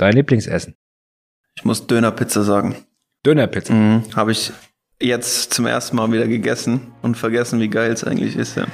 Dein 0.00 0.14
Lieblingsessen? 0.14 0.76
Ich 1.56 1.66
muss 1.66 1.86
Dönerpizza 1.86 2.42
sagen. 2.42 2.74
Dönerpizza? 3.26 3.74
Mhm. 3.74 4.04
Habe 4.16 4.32
ich 4.32 4.50
jetzt 4.98 5.52
zum 5.52 5.66
ersten 5.66 5.96
Mal 5.96 6.10
wieder 6.10 6.26
gegessen 6.26 6.92
und 7.02 7.18
vergessen, 7.18 7.60
wie 7.60 7.68
geil 7.68 7.92
es 7.92 8.02
eigentlich 8.02 8.34
ist. 8.34 8.56
Ja. 8.56 8.66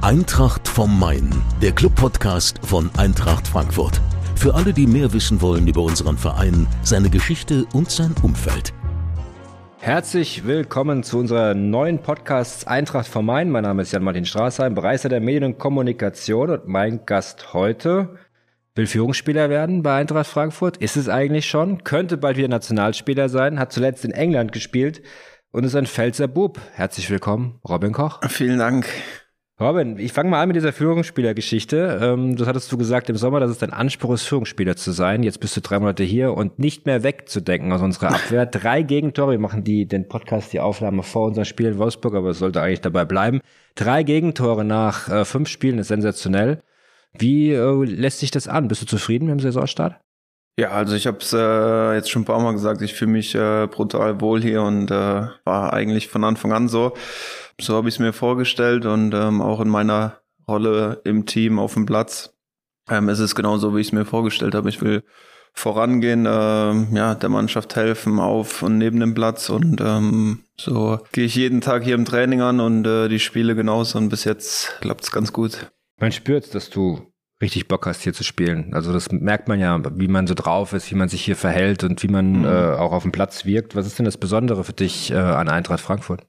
Eintracht 0.00 0.66
vom 0.66 0.98
Main, 0.98 1.30
der 1.62 1.70
Club-Podcast 1.70 2.58
von 2.66 2.90
Eintracht 2.96 3.46
Frankfurt. 3.46 4.00
Für 4.34 4.56
alle, 4.56 4.72
die 4.72 4.88
mehr 4.88 5.12
wissen 5.12 5.40
wollen 5.40 5.68
über 5.68 5.82
unseren 5.82 6.18
Verein, 6.18 6.66
seine 6.82 7.10
Geschichte 7.10 7.64
und 7.74 7.92
sein 7.92 8.12
Umfeld. 8.24 8.74
Herzlich 9.82 10.44
willkommen 10.44 11.02
zu 11.02 11.18
unserer 11.18 11.54
neuen 11.54 12.02
Podcast 12.02 12.68
Eintracht 12.68 13.08
vom 13.08 13.24
Main. 13.24 13.48
Mein 13.48 13.62
Name 13.62 13.80
ist 13.80 13.92
Jan-Martin 13.92 14.26
Straßheim, 14.26 14.74
Bereicher 14.74 15.08
der 15.08 15.20
Medien 15.20 15.44
und 15.44 15.58
Kommunikation 15.58 16.50
und 16.50 16.68
mein 16.68 17.06
Gast 17.06 17.54
heute 17.54 18.18
will 18.74 18.86
Führungsspieler 18.86 19.48
werden 19.48 19.82
bei 19.82 19.98
Eintracht 19.98 20.26
Frankfurt. 20.26 20.76
Ist 20.76 20.96
es 20.96 21.08
eigentlich 21.08 21.46
schon? 21.46 21.82
Könnte 21.82 22.18
bald 22.18 22.36
wieder 22.36 22.48
Nationalspieler 22.48 23.30
sein, 23.30 23.58
hat 23.58 23.72
zuletzt 23.72 24.04
in 24.04 24.12
England 24.12 24.52
gespielt 24.52 25.00
und 25.50 25.64
ist 25.64 25.74
ein 25.74 25.86
Pfälzer 25.86 26.28
Bub. 26.28 26.60
Herzlich 26.74 27.08
willkommen, 27.08 27.58
Robin 27.66 27.92
Koch. 27.92 28.20
Vielen 28.28 28.58
Dank. 28.58 28.86
Robin, 29.60 29.98
ich 29.98 30.14
fange 30.14 30.30
mal 30.30 30.40
an 30.40 30.48
mit 30.48 30.56
dieser 30.56 30.72
Führungsspielergeschichte. 30.72 31.98
Ähm, 32.00 32.34
das 32.36 32.48
hattest 32.48 32.72
du 32.72 32.78
gesagt 32.78 33.10
im 33.10 33.16
Sommer, 33.16 33.40
dass 33.40 33.50
es 33.50 33.58
dein 33.58 33.74
Anspruch 33.74 34.14
ist, 34.14 34.22
Führungsspieler 34.24 34.74
zu 34.74 34.90
sein. 34.90 35.22
Jetzt 35.22 35.38
bist 35.38 35.54
du 35.54 35.60
drei 35.60 35.78
Monate 35.78 36.02
hier 36.02 36.32
und 36.32 36.58
nicht 36.58 36.86
mehr 36.86 37.02
wegzudenken 37.02 37.70
aus 37.70 37.82
unserer 37.82 38.14
Abwehr. 38.14 38.46
Drei 38.50 38.80
Gegentore. 38.82 39.32
Wir 39.32 39.38
machen 39.38 39.62
die, 39.62 39.86
den 39.86 40.08
Podcast, 40.08 40.54
die 40.54 40.60
Aufnahme 40.60 41.02
vor 41.02 41.26
unserem 41.26 41.44
Spiel 41.44 41.66
in 41.66 41.78
Wolfsburg, 41.78 42.14
aber 42.14 42.30
es 42.30 42.38
sollte 42.38 42.62
eigentlich 42.62 42.80
dabei 42.80 43.04
bleiben. 43.04 43.42
Drei 43.74 44.02
Gegentore 44.02 44.64
nach 44.64 45.10
äh, 45.10 45.26
fünf 45.26 45.50
Spielen 45.50 45.78
ist 45.78 45.88
sensationell. 45.88 46.62
Wie 47.12 47.52
äh, 47.52 47.84
lässt 47.84 48.20
sich 48.20 48.30
das 48.30 48.48
an? 48.48 48.66
Bist 48.66 48.80
du 48.80 48.86
zufrieden 48.86 49.26
mit 49.26 49.32
dem 49.32 49.40
Saisonstart? 49.40 50.00
Ja, 50.58 50.70
also 50.70 50.94
ich 50.94 51.06
habe 51.06 51.18
es 51.18 51.34
äh, 51.34 51.94
jetzt 51.94 52.10
schon 52.10 52.22
ein 52.22 52.26
paar 52.26 52.40
Mal 52.40 52.52
gesagt, 52.52 52.80
ich 52.80 52.94
fühle 52.94 53.12
mich 53.12 53.34
äh, 53.34 53.66
brutal 53.66 54.22
wohl 54.22 54.40
hier 54.40 54.62
und 54.62 54.90
äh, 54.90 54.94
war 55.44 55.72
eigentlich 55.74 56.08
von 56.08 56.24
Anfang 56.24 56.52
an 56.52 56.68
so. 56.68 56.94
So 57.60 57.76
habe 57.76 57.88
ich 57.88 57.96
es 57.96 57.98
mir 57.98 58.12
vorgestellt 58.12 58.86
und 58.86 59.14
ähm, 59.14 59.40
auch 59.40 59.60
in 59.60 59.68
meiner 59.68 60.20
Rolle 60.48 61.00
im 61.04 61.26
Team 61.26 61.58
auf 61.58 61.74
dem 61.74 61.86
Platz. 61.86 62.34
Ähm, 62.88 63.08
es 63.08 63.18
ist 63.18 63.34
genau 63.34 63.58
so, 63.58 63.76
wie 63.76 63.80
ich 63.80 63.88
es 63.88 63.92
mir 63.92 64.04
vorgestellt 64.04 64.54
habe. 64.54 64.68
Ich 64.68 64.80
will 64.82 65.04
vorangehen, 65.52 66.26
äh, 66.26 66.96
ja, 66.96 67.14
der 67.14 67.28
Mannschaft 67.28 67.76
helfen 67.76 68.18
auf 68.18 68.62
und 68.62 68.78
neben 68.78 69.00
dem 69.00 69.14
Platz 69.14 69.50
und 69.50 69.80
ähm, 69.80 70.44
so 70.56 71.00
gehe 71.12 71.24
ich 71.24 71.34
jeden 71.34 71.60
Tag 71.60 71.82
hier 71.82 71.96
im 71.96 72.04
Training 72.04 72.40
an 72.40 72.60
und 72.60 72.86
äh, 72.86 73.08
die 73.08 73.18
Spiele 73.18 73.56
genauso 73.56 73.98
und 73.98 74.10
bis 74.10 74.24
jetzt 74.24 74.78
klappt 74.80 75.04
es 75.04 75.10
ganz 75.10 75.32
gut. 75.32 75.70
Man 75.98 76.12
spürt, 76.12 76.54
dass 76.54 76.70
du 76.70 77.12
richtig 77.42 77.68
Bock 77.68 77.86
hast, 77.86 78.02
hier 78.02 78.12
zu 78.12 78.22
spielen. 78.22 78.74
Also 78.74 78.92
das 78.92 79.10
merkt 79.10 79.48
man 79.48 79.58
ja, 79.58 79.80
wie 79.98 80.08
man 80.08 80.26
so 80.26 80.34
drauf 80.34 80.72
ist, 80.72 80.90
wie 80.90 80.94
man 80.94 81.08
sich 81.08 81.24
hier 81.24 81.36
verhält 81.36 81.84
und 81.84 82.02
wie 82.02 82.08
man 82.08 82.40
mhm. 82.40 82.44
äh, 82.44 82.74
auch 82.74 82.92
auf 82.92 83.02
dem 83.02 83.12
Platz 83.12 83.44
wirkt. 83.44 83.74
Was 83.74 83.86
ist 83.86 83.98
denn 83.98 84.04
das 84.04 84.18
Besondere 84.18 84.62
für 84.62 84.72
dich 84.72 85.10
äh, 85.10 85.16
an 85.16 85.48
Eintracht 85.48 85.80
Frankfurt? 85.80 86.26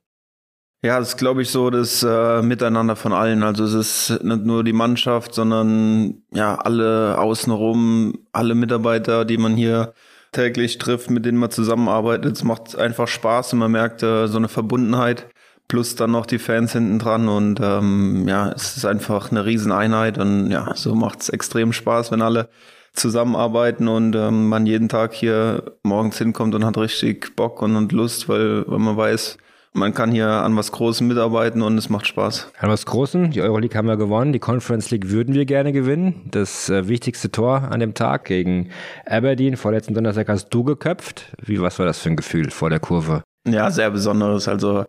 Ja, 0.84 0.98
das 0.98 1.10
ist, 1.10 1.18
glaube 1.18 1.44
ich, 1.44 1.50
so 1.52 1.70
das 1.70 2.02
äh, 2.02 2.42
Miteinander 2.42 2.96
von 2.96 3.14
allen. 3.14 3.44
Also 3.44 3.64
es 3.66 3.74
ist 3.74 4.24
nicht 4.24 4.46
nur 4.46 4.64
die 4.64 4.74
Mannschaft, 4.74 5.36
sondern 5.36 6.24
ja, 6.32 6.56
alle 6.56 7.20
außenrum, 7.20 8.18
alle 8.32 8.56
Mitarbeiter, 8.56 9.24
die 9.24 9.38
man 9.38 9.56
hier 9.56 9.94
täglich 10.32 10.80
trifft, 10.80 11.12
mit 11.12 11.24
denen 11.26 11.38
man 11.38 11.52
zusammenarbeitet. 11.52 12.36
Es 12.36 12.44
macht 12.44 12.76
einfach 12.76 13.08
Spaß 13.08 13.54
und 13.54 13.60
man 13.60 13.72
merkt 13.72 14.02
äh, 14.02 14.26
so 14.28 14.38
eine 14.38 14.48
Verbundenheit. 14.48 15.28
Plus 15.68 15.96
dann 15.96 16.12
noch 16.12 16.26
die 16.26 16.40
Fans 16.40 16.74
hinten 16.74 17.00
dran 17.00 17.30
und 17.30 17.60
ähm, 17.62 18.28
ja, 18.28 18.52
es 18.52 18.76
ist 18.76 18.86
einfach 18.86 19.32
eine 19.32 19.46
Rieseneinheit 19.46 20.18
und 20.18 20.52
ja, 20.52 20.76
so 20.76 20.96
macht 20.96 21.22
es 21.22 21.30
extrem 21.30 21.72
Spaß, 21.74 22.12
wenn 22.12 22.22
alle 22.22 22.50
zusammenarbeiten 22.94 23.88
und 23.88 24.16
ähm, 24.16 24.50
man 24.50 24.66
jeden 24.66 24.90
Tag 24.90 25.14
hier 25.14 25.78
morgens 25.84 26.18
hinkommt 26.18 26.56
und 26.56 26.66
hat 26.66 26.78
richtig 26.78 27.36
Bock 27.38 27.62
und, 27.62 27.76
und 27.78 27.94
Lust, 27.94 28.28
weil, 28.28 28.68
weil 28.68 28.80
man 28.80 28.98
weiß, 28.98 29.38
man 29.74 29.94
kann 29.94 30.12
hier 30.12 30.28
an 30.28 30.56
was 30.56 30.72
Großem 30.72 31.08
mitarbeiten 31.08 31.62
und 31.62 31.78
es 31.78 31.90
macht 31.90 32.08
Spaß. 32.08 32.52
An 32.60 32.70
was 32.70 32.86
Großem? 32.86 33.32
Die 33.32 33.42
Euroleague 33.42 33.78
haben 33.78 33.88
wir 33.88 33.98
gewonnen, 33.98 34.34
die 34.34 34.40
Conference 34.40 34.92
League 34.92 35.10
würden 35.10 35.34
wir 35.34 35.46
gerne 35.46 35.72
gewinnen. 35.72 36.22
Das 36.30 36.70
äh, 36.70 36.88
wichtigste 36.88 37.32
Tor 37.32 37.70
an 37.72 37.80
dem 37.80 37.94
Tag 37.94 38.26
gegen 38.26 38.70
Aberdeen, 39.06 39.58
vorletzten 39.58 39.94
Donnerstag 39.94 40.28
hast 40.30 40.50
du 40.50 40.64
geköpft. 40.64 41.32
Wie, 41.42 41.62
was 41.62 41.80
war 41.80 41.86
das 41.86 42.00
für 42.00 42.10
ein 42.10 42.16
Gefühl 42.16 42.52
vor 42.52 42.70
der 42.70 42.80
Kurve? 42.80 43.24
Ja, 43.48 43.72
sehr 43.72 43.90
besonderes. 43.92 44.48
Also 44.48 44.86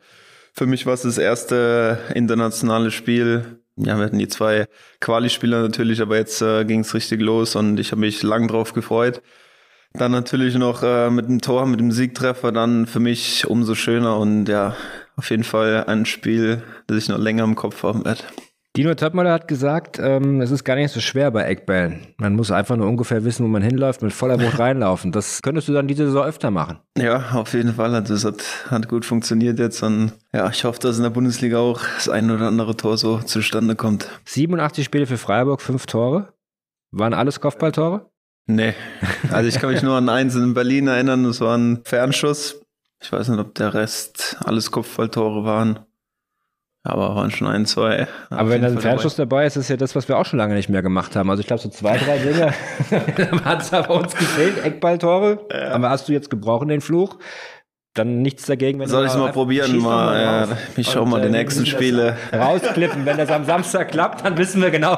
für 0.53 0.66
mich 0.66 0.84
war 0.84 0.94
es 0.94 1.03
das 1.03 1.19
erste 1.19 1.98
internationale 2.15 2.91
Spiel. 2.91 3.59
Ja, 3.76 3.97
wir 3.97 4.04
hatten 4.04 4.19
die 4.19 4.28
zwei 4.28 4.66
Quali-Spieler 5.00 5.62
natürlich, 5.62 6.03
aber 6.03 6.16
jetzt 6.16 6.42
äh, 6.42 6.65
ging 6.65 6.81
es 6.81 6.92
richtig 6.92 7.21
los 7.21 7.56
und 7.56 7.81
ich 7.81 7.91
habe 7.92 8.00
mich 8.00 8.22
lang 8.22 8.48
drauf 8.48 8.75
gefreut. 8.75 9.22
Dann 9.94 10.12
natürlich 10.12 10.56
noch 10.56 10.82
äh, 10.82 11.10
mit 11.10 11.28
dem 11.28 11.41
Tor, 11.41 11.66
mit 11.66 11.80
dem 11.80 11.92
Siegtreffer, 11.92 12.53
dann 12.53 12.86
für 12.86 13.00
mich 13.00 13.47
umso 13.47 13.75
schöner 13.75 14.19
und 14.19 14.47
ja, 14.47 14.75
auf 15.16 15.30
jeden 15.30 15.44
Fall 15.44 15.84
ein 15.84 16.06
Spiel, 16.06 16.62
das 16.86 16.98
ich 16.98 17.08
noch 17.08 17.19
länger 17.19 17.44
im 17.44 17.54
Kopf 17.54 17.82
haben 17.82 18.04
werde. 18.04 18.22
Dino 18.75 18.94
Töpmöller 18.94 19.34
hat 19.34 19.48
gesagt, 19.48 19.98
ähm, 20.03 20.41
es 20.41 20.50
ist 20.50 20.64
gar 20.64 20.76
nicht 20.76 20.91
so 20.91 21.00
schwer 21.00 21.30
bei 21.30 21.42
Eckbällen. 21.42 22.06
Man 22.16 22.34
muss 22.34 22.50
einfach 22.50 22.75
nur 22.75 22.88
ungefähr 22.88 23.22
wissen, 23.22 23.44
wo 23.44 23.48
man 23.48 23.60
hinläuft, 23.60 24.00
mit 24.00 24.14
voller 24.14 24.41
Wucht 24.41 24.58
reinlaufen. 24.58 25.12
Das 25.12 25.42
könntest 25.42 25.69
du 25.69 25.75
dann 25.75 25.88
diese 25.88 26.06
Saison 26.06 26.24
öfter 26.24 26.50
machen. 26.50 26.78
Ja, 26.97 27.32
auf 27.32 27.53
jeden 27.53 27.74
Fall. 27.74 27.94
Also 27.94 28.14
es 28.14 28.24
hat, 28.24 28.42
hat 28.70 28.88
gut 28.88 29.04
funktioniert 29.04 29.59
jetzt 29.59 29.82
und 29.82 30.12
ja, 30.32 30.48
ich 30.48 30.64
hoffe, 30.64 30.78
dass 30.80 30.97
in 30.97 31.03
der 31.03 31.10
Bundesliga 31.10 31.59
auch 31.59 31.82
das 31.97 32.09
ein 32.09 32.30
oder 32.30 32.47
andere 32.48 32.74
Tor 32.74 32.97
so 32.97 33.19
zustande 33.19 33.76
kommt. 33.76 34.09
87 34.24 34.86
Spiele 34.86 35.04
für 35.04 35.19
Freiburg, 35.19 35.60
fünf 35.60 35.84
Tore. 35.84 36.32
Waren 36.92 37.12
alles 37.12 37.41
Kopfballtore? 37.41 38.10
Nee. 38.47 38.75
Also 39.30 39.48
ich 39.48 39.58
kann 39.60 39.70
mich 39.70 39.82
nur 39.82 39.97
an 39.97 40.08
eins 40.08 40.34
in 40.34 40.54
Berlin 40.54 40.88
erinnern, 40.88 41.25
das 41.25 41.41
war 41.41 41.56
ein 41.56 41.82
Fernschuss. 41.84 42.60
Ich 43.00 43.10
weiß 43.12 43.28
nicht, 43.28 43.41
ob 43.41 43.54
der 43.54 43.75
Rest 43.75 44.36
alles 44.44 44.70
Kopfballtore 44.70 45.44
waren. 45.44 45.80
Aber 46.84 47.14
waren 47.14 47.30
schon 47.30 47.47
ein, 47.47 47.64
zwei. 47.64 48.08
Aber 48.28 48.50
wenn 48.50 48.62
da 48.62 48.69
ein 48.69 48.80
Fernschuss 48.80 49.14
dabei 49.14 49.47
ist, 49.47 49.56
ist 49.56 49.69
ja 49.69 49.76
das, 49.76 49.94
was 49.94 50.08
wir 50.08 50.19
auch 50.19 50.26
schon 50.26 50.38
lange 50.38 50.54
nicht 50.54 50.69
mehr 50.69 50.82
gemacht 50.82 51.14
haben. 51.14 51.30
Also 51.30 51.41
ich 51.41 51.47
glaube, 51.47 51.62
so 51.62 51.69
zwei, 51.69 51.97
drei 51.97 52.19
Dinge 52.19 52.53
hat 53.44 53.62
es 53.62 53.70
bei 53.70 53.86
uns 53.88 54.16
gefehlt. 54.16 54.64
Eckballtore. 54.64 55.47
Ja. 55.53 55.70
Aber 55.70 55.91
hast 55.91 56.09
du 56.09 56.12
jetzt 56.12 56.28
gebrochen, 56.28 56.69
den 56.69 56.80
Fluch? 56.80 57.19
Dann 57.94 58.22
nichts 58.22 58.47
dagegen. 58.47 58.78
Wenn 58.78 58.88
Soll 58.88 59.04
ich 59.04 59.12
es 59.12 59.19
mal 59.19 59.32
probieren? 59.32 59.78
Mal, 59.78 60.22
ja, 60.22 60.48
ich 60.76 60.88
schau 60.88 61.04
mal 61.04 61.20
die 61.20 61.28
äh, 61.28 61.30
nächsten 61.30 61.66
Spiele. 61.66 62.16
Rausklippen. 62.32 63.04
Wenn 63.04 63.19
das 63.19 63.30
am 63.30 63.44
Samstag 63.44 63.91
klappt, 63.91 64.25
dann 64.25 64.38
wissen 64.38 64.62
wir 64.62 64.70
genau, 64.70 64.97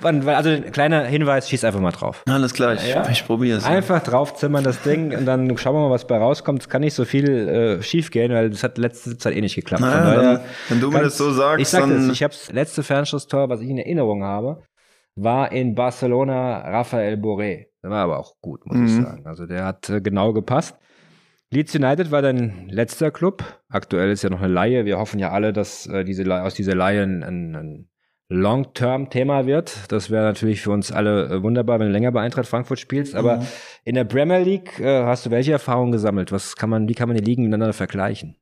wann. 0.00 0.28
Also 0.28 0.60
kleiner 0.70 1.04
Hinweis, 1.04 1.48
schieß 1.48 1.64
einfach 1.64 1.80
mal 1.80 1.90
drauf. 1.90 2.22
Alles 2.28 2.54
klar, 2.54 2.74
ich, 2.74 2.88
ja? 2.88 3.08
ich 3.10 3.26
probiere 3.26 3.58
es. 3.58 3.64
Einfach 3.64 4.02
draufzimmern 4.02 4.62
das 4.62 4.80
Ding 4.82 5.16
und 5.16 5.26
dann 5.26 5.56
schauen 5.58 5.74
wir 5.74 5.88
mal, 5.88 5.90
was 5.90 6.06
bei 6.06 6.18
rauskommt. 6.18 6.62
Es 6.62 6.68
kann 6.68 6.82
nicht 6.82 6.94
so 6.94 7.04
viel 7.04 7.28
äh, 7.28 7.82
schief 7.82 8.10
gehen, 8.10 8.32
weil 8.32 8.50
das 8.50 8.62
hat 8.62 8.78
letzte 8.78 9.18
Zeit 9.18 9.34
eh 9.34 9.40
nicht 9.40 9.56
geklappt. 9.56 9.82
Naja, 9.82 10.34
dann, 10.34 10.40
wenn 10.68 10.80
du 10.80 10.90
mir 10.90 11.02
das 11.02 11.16
so 11.16 11.32
sagst, 11.32 11.60
ich 11.60 11.68
sag 11.68 11.80
dann 11.80 12.08
das, 12.08 12.16
ich 12.16 12.22
habe 12.22 12.32
das 12.32 12.52
letzte 12.52 12.82
Fernschusstor, 12.82 13.48
was 13.48 13.60
ich 13.60 13.68
in 13.68 13.78
Erinnerung 13.78 14.22
habe, 14.22 14.62
war 15.16 15.50
in 15.50 15.74
Barcelona 15.74 16.60
Rafael 16.60 17.16
Boré. 17.16 17.66
Der 17.82 17.90
war 17.90 18.04
aber 18.04 18.18
auch 18.18 18.34
gut, 18.40 18.64
muss 18.66 18.76
mhm. 18.76 18.86
ich 18.86 18.94
sagen. 18.94 19.26
Also 19.26 19.46
der 19.46 19.64
hat 19.64 19.88
äh, 19.90 20.00
genau 20.00 20.32
gepasst. 20.32 20.76
Leeds 21.52 21.74
United 21.74 22.12
war 22.12 22.22
dein 22.22 22.68
letzter 22.68 23.10
Club. 23.10 23.42
Aktuell 23.68 24.12
ist 24.12 24.22
ja 24.22 24.30
noch 24.30 24.40
eine 24.40 24.52
Laie. 24.52 24.84
Wir 24.84 24.98
hoffen 24.98 25.18
ja 25.18 25.32
alle, 25.32 25.52
dass 25.52 25.86
äh, 25.86 26.04
diese, 26.04 26.32
aus 26.42 26.54
dieser 26.54 26.76
Laie 26.76 27.02
ein, 27.02 27.24
ein 27.24 27.88
Long-Term-Thema 28.28 29.46
wird. 29.46 29.76
Das 29.88 30.10
wäre 30.10 30.22
natürlich 30.22 30.60
für 30.60 30.70
uns 30.70 30.92
alle 30.92 31.26
äh, 31.26 31.42
wunderbar, 31.42 31.80
wenn 31.80 31.88
du 31.88 31.92
länger 31.92 32.12
bei 32.12 32.20
Eintracht 32.20 32.46
Frankfurt 32.46 32.78
spielst. 32.78 33.16
Aber 33.16 33.38
mhm. 33.38 33.46
in 33.82 33.96
der 33.96 34.04
Premier 34.04 34.38
League 34.38 34.78
äh, 34.78 35.02
hast 35.02 35.26
du 35.26 35.30
welche 35.32 35.50
Erfahrungen 35.50 35.90
gesammelt? 35.90 36.30
Was 36.30 36.54
kann 36.54 36.70
man, 36.70 36.88
wie 36.88 36.94
kann 36.94 37.08
man 37.08 37.18
die 37.18 37.24
Ligen 37.24 37.42
miteinander 37.42 37.72
vergleichen? 37.72 38.36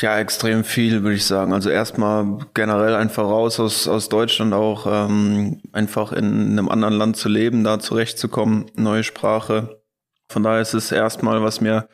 Ja, 0.00 0.18
extrem 0.18 0.64
viel, 0.64 1.02
würde 1.02 1.16
ich 1.16 1.24
sagen. 1.26 1.52
Also 1.52 1.68
erstmal 1.68 2.38
generell 2.54 2.94
einfach 2.94 3.24
raus 3.24 3.60
aus, 3.60 3.88
aus 3.88 4.08
Deutschland 4.08 4.54
auch, 4.54 4.86
ähm, 4.86 5.60
einfach 5.72 6.12
in 6.12 6.52
einem 6.52 6.70
anderen 6.70 6.94
Land 6.94 7.16
zu 7.18 7.28
leben, 7.28 7.64
da 7.64 7.78
zurechtzukommen, 7.78 8.70
neue 8.74 9.04
Sprache. 9.04 9.82
Von 10.28 10.42
daher 10.42 10.60
ist 10.60 10.74
es 10.74 10.92
erstmal, 10.92 11.42
was 11.42 11.60
mir 11.60 11.88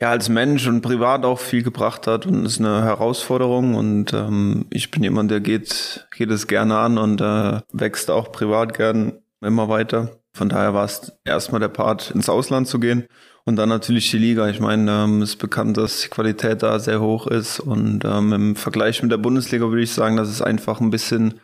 ja 0.00 0.10
als 0.10 0.28
Mensch 0.28 0.66
und 0.66 0.82
privat 0.82 1.24
auch 1.24 1.38
viel 1.38 1.62
gebracht 1.62 2.06
hat 2.06 2.26
und 2.26 2.44
ist 2.44 2.60
eine 2.60 2.84
Herausforderung 2.84 3.74
und 3.74 4.12
ähm, 4.12 4.66
ich 4.70 4.90
bin 4.90 5.02
jemand, 5.02 5.30
der 5.30 5.40
geht, 5.40 6.06
geht 6.14 6.30
es 6.30 6.46
gerne 6.46 6.76
an 6.78 6.98
und 6.98 7.20
äh, 7.20 7.60
wächst 7.72 8.10
auch 8.10 8.32
privat 8.32 8.74
gern 8.74 9.20
immer 9.40 9.68
weiter. 9.68 10.20
Von 10.34 10.50
daher 10.50 10.74
war 10.74 10.84
es 10.84 11.12
erstmal 11.24 11.60
der 11.60 11.68
Part, 11.68 12.10
ins 12.10 12.28
Ausland 12.28 12.68
zu 12.68 12.78
gehen 12.78 13.06
und 13.44 13.56
dann 13.56 13.70
natürlich 13.70 14.10
die 14.10 14.18
Liga. 14.18 14.48
Ich 14.48 14.60
meine, 14.60 14.90
ähm, 14.90 15.22
ist 15.22 15.36
bekannt, 15.36 15.78
dass 15.78 16.02
die 16.02 16.08
Qualität 16.08 16.62
da 16.62 16.78
sehr 16.78 17.00
hoch 17.00 17.26
ist 17.26 17.60
und 17.60 18.04
ähm, 18.04 18.32
im 18.32 18.56
Vergleich 18.56 19.02
mit 19.02 19.12
der 19.12 19.18
Bundesliga 19.18 19.68
würde 19.68 19.82
ich 19.82 19.92
sagen, 19.92 20.16
dass 20.16 20.28
es 20.28 20.42
einfach 20.42 20.80
ein 20.80 20.90
bisschen 20.90 21.40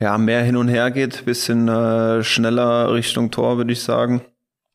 ja 0.00 0.18
mehr 0.18 0.42
hin 0.42 0.56
und 0.56 0.68
her 0.68 0.90
geht, 0.90 1.24
bisschen 1.26 1.68
äh, 1.68 2.24
schneller 2.24 2.92
Richtung 2.92 3.30
Tor, 3.30 3.56
würde 3.56 3.72
ich 3.72 3.82
sagen. 3.82 4.22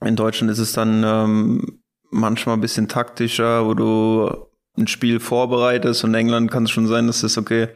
In 0.04 0.16
Deutschland 0.16 0.52
ist 0.52 0.60
es 0.60 0.74
dann 0.74 1.04
ähm, 1.06 1.83
manchmal 2.14 2.56
ein 2.56 2.62
bisschen 2.62 2.88
taktischer, 2.88 3.66
wo 3.66 3.74
du 3.74 4.30
ein 4.78 4.88
Spiel 4.88 5.20
vorbereitest 5.20 6.04
und 6.04 6.12
in 6.12 6.22
England 6.22 6.52
kann 6.52 6.64
es 6.64 6.72
schon 6.72 6.88
sein, 6.88 7.08
dass 7.08 7.24
es 7.24 7.38
okay, 7.38 7.70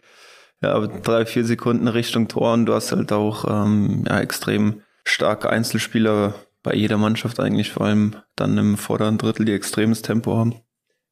ja, 0.62 0.80
drei, 0.88 1.26
vier 1.26 1.46
Sekunden 1.46 1.88
Richtung 1.88 2.28
Tor 2.28 2.54
und 2.54 2.66
du 2.66 2.74
hast 2.74 2.92
halt 2.92 3.12
auch 3.12 3.46
ähm, 3.48 4.06
ja, 4.08 4.20
extrem 4.20 4.82
starke 5.04 5.50
Einzelspieler 5.50 6.34
bei 6.64 6.74
jeder 6.74 6.98
Mannschaft 6.98 7.40
eigentlich, 7.40 7.72
vor 7.72 7.86
allem 7.86 8.16
dann 8.36 8.58
im 8.58 8.78
vorderen 8.78 9.18
Drittel, 9.18 9.46
die 9.46 9.54
extremes 9.54 10.02
Tempo 10.02 10.36
haben. 10.36 10.56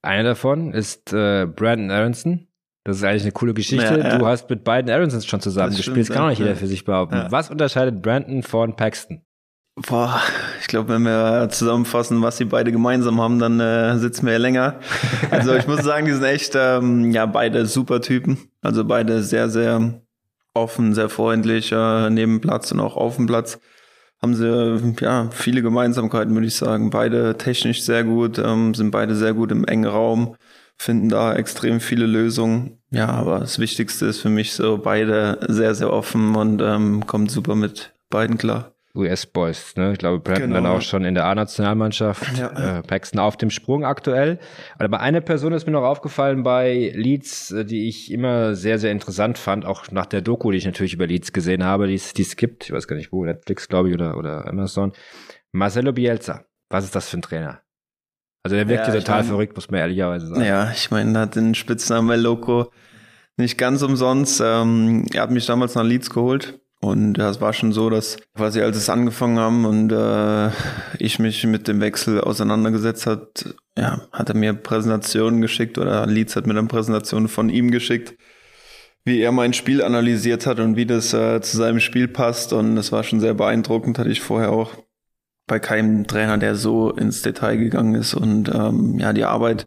Einer 0.02 0.24
davon 0.24 0.74
ist 0.74 1.14
äh, 1.14 1.46
Brandon 1.46 1.92
Aronson. 1.92 2.48
Das 2.84 2.98
ist 2.98 3.04
eigentlich 3.04 3.24
eine 3.24 3.32
coole 3.32 3.54
Geschichte. 3.56 3.84
Ja, 3.84 3.98
ja. 3.98 4.18
Du 4.20 4.28
hast 4.28 4.48
mit 4.48 4.64
beiden 4.64 4.92
Aronsons 4.92 5.26
schon 5.26 5.42
zusammen 5.42 5.70
Das 5.70 5.78
gespielt. 5.78 6.10
Das 6.10 6.16
kann 6.16 6.26
auch 6.26 6.30
nicht 6.30 6.40
jeder 6.40 6.56
für 6.56 6.68
sich 6.68 6.86
behaupten. 6.86 7.26
Was 7.30 7.50
unterscheidet 7.50 8.02
Brandon 8.04 8.44
von 8.44 8.76
Paxton? 8.76 9.25
Boah, 9.78 10.22
ich 10.62 10.68
glaube, 10.68 10.94
wenn 10.94 11.04
wir 11.04 11.50
zusammenfassen, 11.50 12.22
was 12.22 12.38
sie 12.38 12.46
beide 12.46 12.72
gemeinsam 12.72 13.20
haben, 13.20 13.40
dann 13.40 13.60
äh, 13.60 13.98
sitzen 13.98 14.26
wir 14.26 14.34
ja 14.34 14.40
länger. 14.40 14.80
Also 15.32 15.54
ich 15.54 15.68
muss 15.68 15.84
sagen, 15.84 16.06
die 16.06 16.14
sind 16.14 16.24
echt, 16.24 16.54
ähm, 16.56 17.12
ja, 17.12 17.26
beide 17.26 17.66
super 17.66 18.00
Typen. 18.00 18.38
Also 18.62 18.86
beide 18.86 19.22
sehr, 19.22 19.50
sehr 19.50 20.02
offen, 20.54 20.94
sehr 20.94 21.10
freundlich, 21.10 21.74
äh, 21.74 22.10
neben 22.10 22.40
Platz 22.40 22.72
und 22.72 22.80
auch 22.80 22.96
auf 22.96 23.18
dem 23.18 23.26
Platz. 23.26 23.60
Haben 24.22 24.36
sie, 24.36 24.96
ja, 25.02 25.30
viele 25.32 25.62
Gemeinsamkeiten, 25.62 26.34
würde 26.34 26.48
ich 26.48 26.56
sagen. 26.56 26.90
Beide 26.90 27.38
technisch 27.38 27.84
sehr 27.84 28.06
gut, 28.06 28.40
ähm, 28.40 28.74
sind 28.74 28.92
beide 28.92 29.14
sehr 29.14 29.34
gut 29.34 29.52
im 29.52 29.66
engen 29.66 29.90
Raum, 29.90 30.38
finden 30.78 31.10
da 31.10 31.34
extrem 31.34 31.82
viele 31.82 32.06
Lösungen. 32.06 32.80
Ja, 32.92 33.10
aber 33.10 33.40
das 33.40 33.60
Wichtigste 33.60 34.06
ist 34.06 34.22
für 34.22 34.30
mich 34.30 34.54
so, 34.54 34.78
beide 34.78 35.40
sehr, 35.50 35.76
sehr 35.76 35.92
offen 35.92 36.36
und 36.36 36.62
ähm, 36.62 37.06
kommt 37.06 37.30
super 37.30 37.56
mit 37.56 37.94
beiden 38.10 38.38
klar. 38.38 38.75
US-Boys, 38.96 39.76
ne? 39.76 39.92
Ich 39.94 39.98
glaube, 40.00 40.20
Brandon 40.20 40.50
Genau. 40.50 40.62
dann 40.62 40.66
auch 40.78 40.82
schon 40.82 41.04
in 41.04 41.14
der 41.16 41.26
A-Nationalmannschaft. 41.26 42.38
Ja. 42.38 42.80
Äh, 42.80 42.82
Paxton 42.84 43.20
auf 43.20 43.38
dem 43.38 43.50
Sprung 43.50 43.84
aktuell. 43.86 44.40
Aber 44.80 45.00
eine 45.02 45.22
Person 45.22 45.54
ist 45.54 45.66
mir 45.66 45.72
noch 45.74 45.84
aufgefallen 45.84 46.44
bei 46.44 46.92
Leeds, 46.96 47.52
äh, 47.52 47.66
die 47.66 47.88
ich 47.88 48.12
immer 48.12 48.56
sehr, 48.56 48.80
sehr 48.80 48.92
interessant 48.92 49.38
fand, 49.38 49.66
auch 49.66 49.92
nach 49.92 50.06
der 50.06 50.22
Doku, 50.22 50.52
die 50.52 50.58
ich 50.58 50.66
natürlich 50.66 50.94
über 50.94 51.08
Leeds 51.08 51.34
gesehen 51.34 51.64
habe, 51.64 51.88
die 51.88 51.96
es 51.96 52.36
gibt. 52.36 52.66
Ich 52.66 52.72
weiß 52.72 52.88
gar 52.88 52.96
nicht 52.96 53.12
wo, 53.12 53.26
Netflix, 53.26 53.68
glaube 53.68 53.90
ich, 53.90 53.96
oder, 53.96 54.18
oder 54.18 54.48
Amazon. 54.48 54.94
Marcelo 55.52 55.92
Bielsa. 55.94 56.46
Was 56.70 56.84
ist 56.86 56.96
das 56.96 57.10
für 57.10 57.18
ein 57.18 57.22
Trainer? 57.22 57.62
Also 58.44 58.56
der 58.56 58.68
wirkt 58.68 58.88
Ja, 58.88 58.94
total 58.94 59.20
mein- 59.22 59.26
verrückt, 59.28 59.56
muss 59.56 59.70
man 59.72 59.80
ehrlicherweise 59.80 60.28
sagen. 60.28 60.44
Ja, 60.44 60.72
ich 60.72 60.92
meine, 60.92 61.18
er 61.18 61.22
hat 61.22 61.36
den 61.36 61.56
Spitznamen 61.56 62.10
El 62.12 62.22
Loco 62.22 62.72
nicht 63.38 63.58
ganz 63.58 63.82
umsonst. 63.82 64.42
Ähm, 64.44 65.06
er 65.14 65.24
hat 65.24 65.32
mich 65.32 65.46
damals 65.46 65.76
nach 65.76 65.84
Leeds 65.84 66.10
geholt. 66.10 66.60
Und 66.86 67.14
das 67.14 67.42
war 67.42 67.52
schon 67.52 67.72
so, 67.72 67.90
dass 67.90 68.18
quasi 68.36 68.62
als 68.62 68.78
es 68.78 68.92
angefangen 68.92 69.40
haben 69.40 69.66
und 69.66 69.92
äh, 69.92 70.52
ich 71.00 71.18
mich 71.18 71.44
mit 71.48 71.68
dem 71.68 71.82
Wechsel 71.82 72.22
auseinandergesetzt 72.22 73.08
hat, 73.08 73.56
ja, 73.76 74.02
hat 74.12 74.30
er 74.30 74.36
mir 74.36 74.54
Präsentationen 74.54 75.42
geschickt 75.42 75.80
oder 75.80 76.06
Leeds 76.06 76.36
hat 76.36 76.46
mir 76.46 76.54
dann 76.54 76.68
Präsentationen 76.68 77.28
von 77.28 77.50
ihm 77.50 77.72
geschickt, 77.72 78.16
wie 79.04 79.20
er 79.20 79.32
mein 79.32 79.54
Spiel 79.54 79.82
analysiert 79.82 80.46
hat 80.46 80.60
und 80.60 80.76
wie 80.76 80.86
das 80.86 81.12
äh, 81.12 81.42
zu 81.42 81.58
seinem 81.58 81.80
Spiel 81.80 82.08
passt. 82.08 82.54
Und 82.54 82.76
das 82.76 82.92
war 82.92 83.04
schon 83.04 83.20
sehr 83.20 83.34
beeindruckend, 83.34 83.98
hatte 83.98 84.12
ich 84.12 84.22
vorher 84.22 84.52
auch 84.52 84.72
bei 85.48 85.58
keinem 85.58 86.06
Trainer, 86.06 86.38
der 86.38 86.54
so 86.54 86.92
ins 86.92 87.24
Detail 87.24 87.58
gegangen 87.58 87.96
ist. 87.96 88.14
Und 88.14 88.54
ähm, 88.54 89.00
ja, 89.00 89.12
die 89.12 89.24
Arbeit 89.24 89.66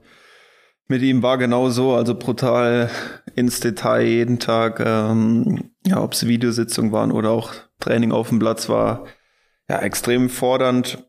mit 0.88 1.02
ihm 1.02 1.23
war 1.23 1.38
genau 1.38 1.70
so, 1.70 1.94
also 1.94 2.14
brutal 2.14 2.90
ins 3.37 3.61
Detail 3.61 4.02
jeden 4.02 4.38
Tag, 4.38 4.81
ähm, 4.85 5.70
ja, 5.87 6.02
ob 6.02 6.14
es 6.14 6.26
Videositzungen 6.26 6.93
waren 6.93 7.12
oder 7.12 7.31
auch 7.31 7.52
Training 7.79 8.11
auf 8.11 8.31
dem 8.31 8.38
Platz 8.38 8.69
war, 8.69 9.06
ja, 9.69 9.81
extrem 9.81 10.31
fordernd. 10.31 11.05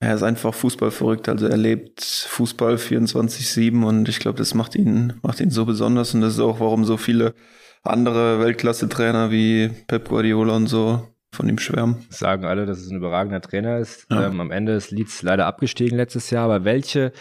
Er 0.00 0.14
ist 0.14 0.22
einfach 0.22 0.54
Fußball 0.54 0.90
verrückt, 0.90 1.28
also 1.28 1.46
er 1.46 1.56
lebt 1.56 2.02
Fußball 2.02 2.76
24-7 2.76 3.84
und 3.84 4.08
ich 4.08 4.20
glaube, 4.20 4.38
das 4.38 4.54
macht 4.54 4.76
ihn, 4.76 5.14
macht 5.22 5.40
ihn 5.40 5.50
so 5.50 5.64
besonders 5.64 6.14
und 6.14 6.20
das 6.20 6.34
ist 6.34 6.40
auch, 6.40 6.60
warum 6.60 6.84
so 6.84 6.96
viele 6.96 7.34
andere 7.82 8.40
Weltklasse-Trainer 8.40 9.30
wie 9.30 9.70
Pep 9.86 10.08
Guardiola 10.08 10.56
und 10.56 10.66
so 10.66 11.08
von 11.34 11.48
ihm 11.48 11.58
schwärmen. 11.58 12.06
sagen 12.10 12.44
alle, 12.44 12.64
dass 12.64 12.78
es 12.78 12.90
ein 12.90 12.96
überragender 12.96 13.40
Trainer 13.40 13.78
ist. 13.78 14.06
Ja. 14.10 14.28
Ähm, 14.28 14.40
am 14.40 14.50
Ende 14.50 14.74
ist 14.74 14.90
Leeds 14.90 15.22
leider 15.22 15.46
abgestiegen 15.46 15.96
letztes 15.96 16.30
Jahr, 16.30 16.44
aber 16.44 16.64
welche 16.64 17.12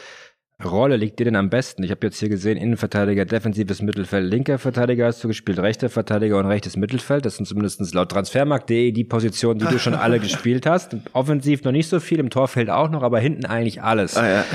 Rolle 0.64 0.96
liegt 0.98 1.20
dir 1.20 1.26
denn 1.26 1.36
am 1.36 1.50
besten? 1.50 1.84
Ich 1.84 1.92
habe 1.92 2.06
jetzt 2.06 2.20
hier 2.20 2.30
gesehen, 2.30 2.58
Innenverteidiger, 2.58 3.26
defensives 3.26 3.82
Mittelfeld, 3.82 4.30
linker 4.32 4.58
Verteidiger 4.60 5.08
hast 5.08 5.24
du 5.24 5.28
gespielt, 5.28 5.60
rechter 5.60 5.90
Verteidiger 5.90 6.38
und 6.38 6.46
rechtes 6.46 6.78
Mittelfeld. 6.78 7.26
Das 7.26 7.36
sind 7.38 7.46
zumindest 7.48 7.94
laut 7.94 8.10
Transfermarkt.de 8.10 8.92
die 8.92 9.04
Positionen, 9.04 9.60
die 9.60 9.66
du 9.66 9.78
schon 9.80 9.94
alle 9.96 10.20
gespielt 10.22 10.66
hast. 10.66 10.96
Offensiv 11.12 11.64
noch 11.64 11.72
nicht 11.72 11.90
so 11.90 12.00
viel, 12.00 12.20
im 12.20 12.30
Torfeld 12.30 12.70
auch 12.70 12.90
noch, 12.90 13.04
aber 13.04 13.20
hinten 13.20 13.46
eigentlich 13.46 13.82
alles. 13.82 14.16
Ah, 14.16 14.30
ja. 14.30 14.46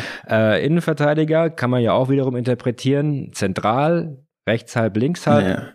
Äh, 0.54 0.64
Innenverteidiger 0.64 1.50
kann 1.50 1.70
man 1.70 1.82
ja 1.82 1.92
auch 1.92 2.08
wiederum 2.08 2.36
interpretieren, 2.36 3.30
zentral, 3.32 4.24
rechts 4.48 4.76
halb, 4.76 4.96
links 4.96 5.26
halb. 5.26 5.46
Ja. 5.46 5.68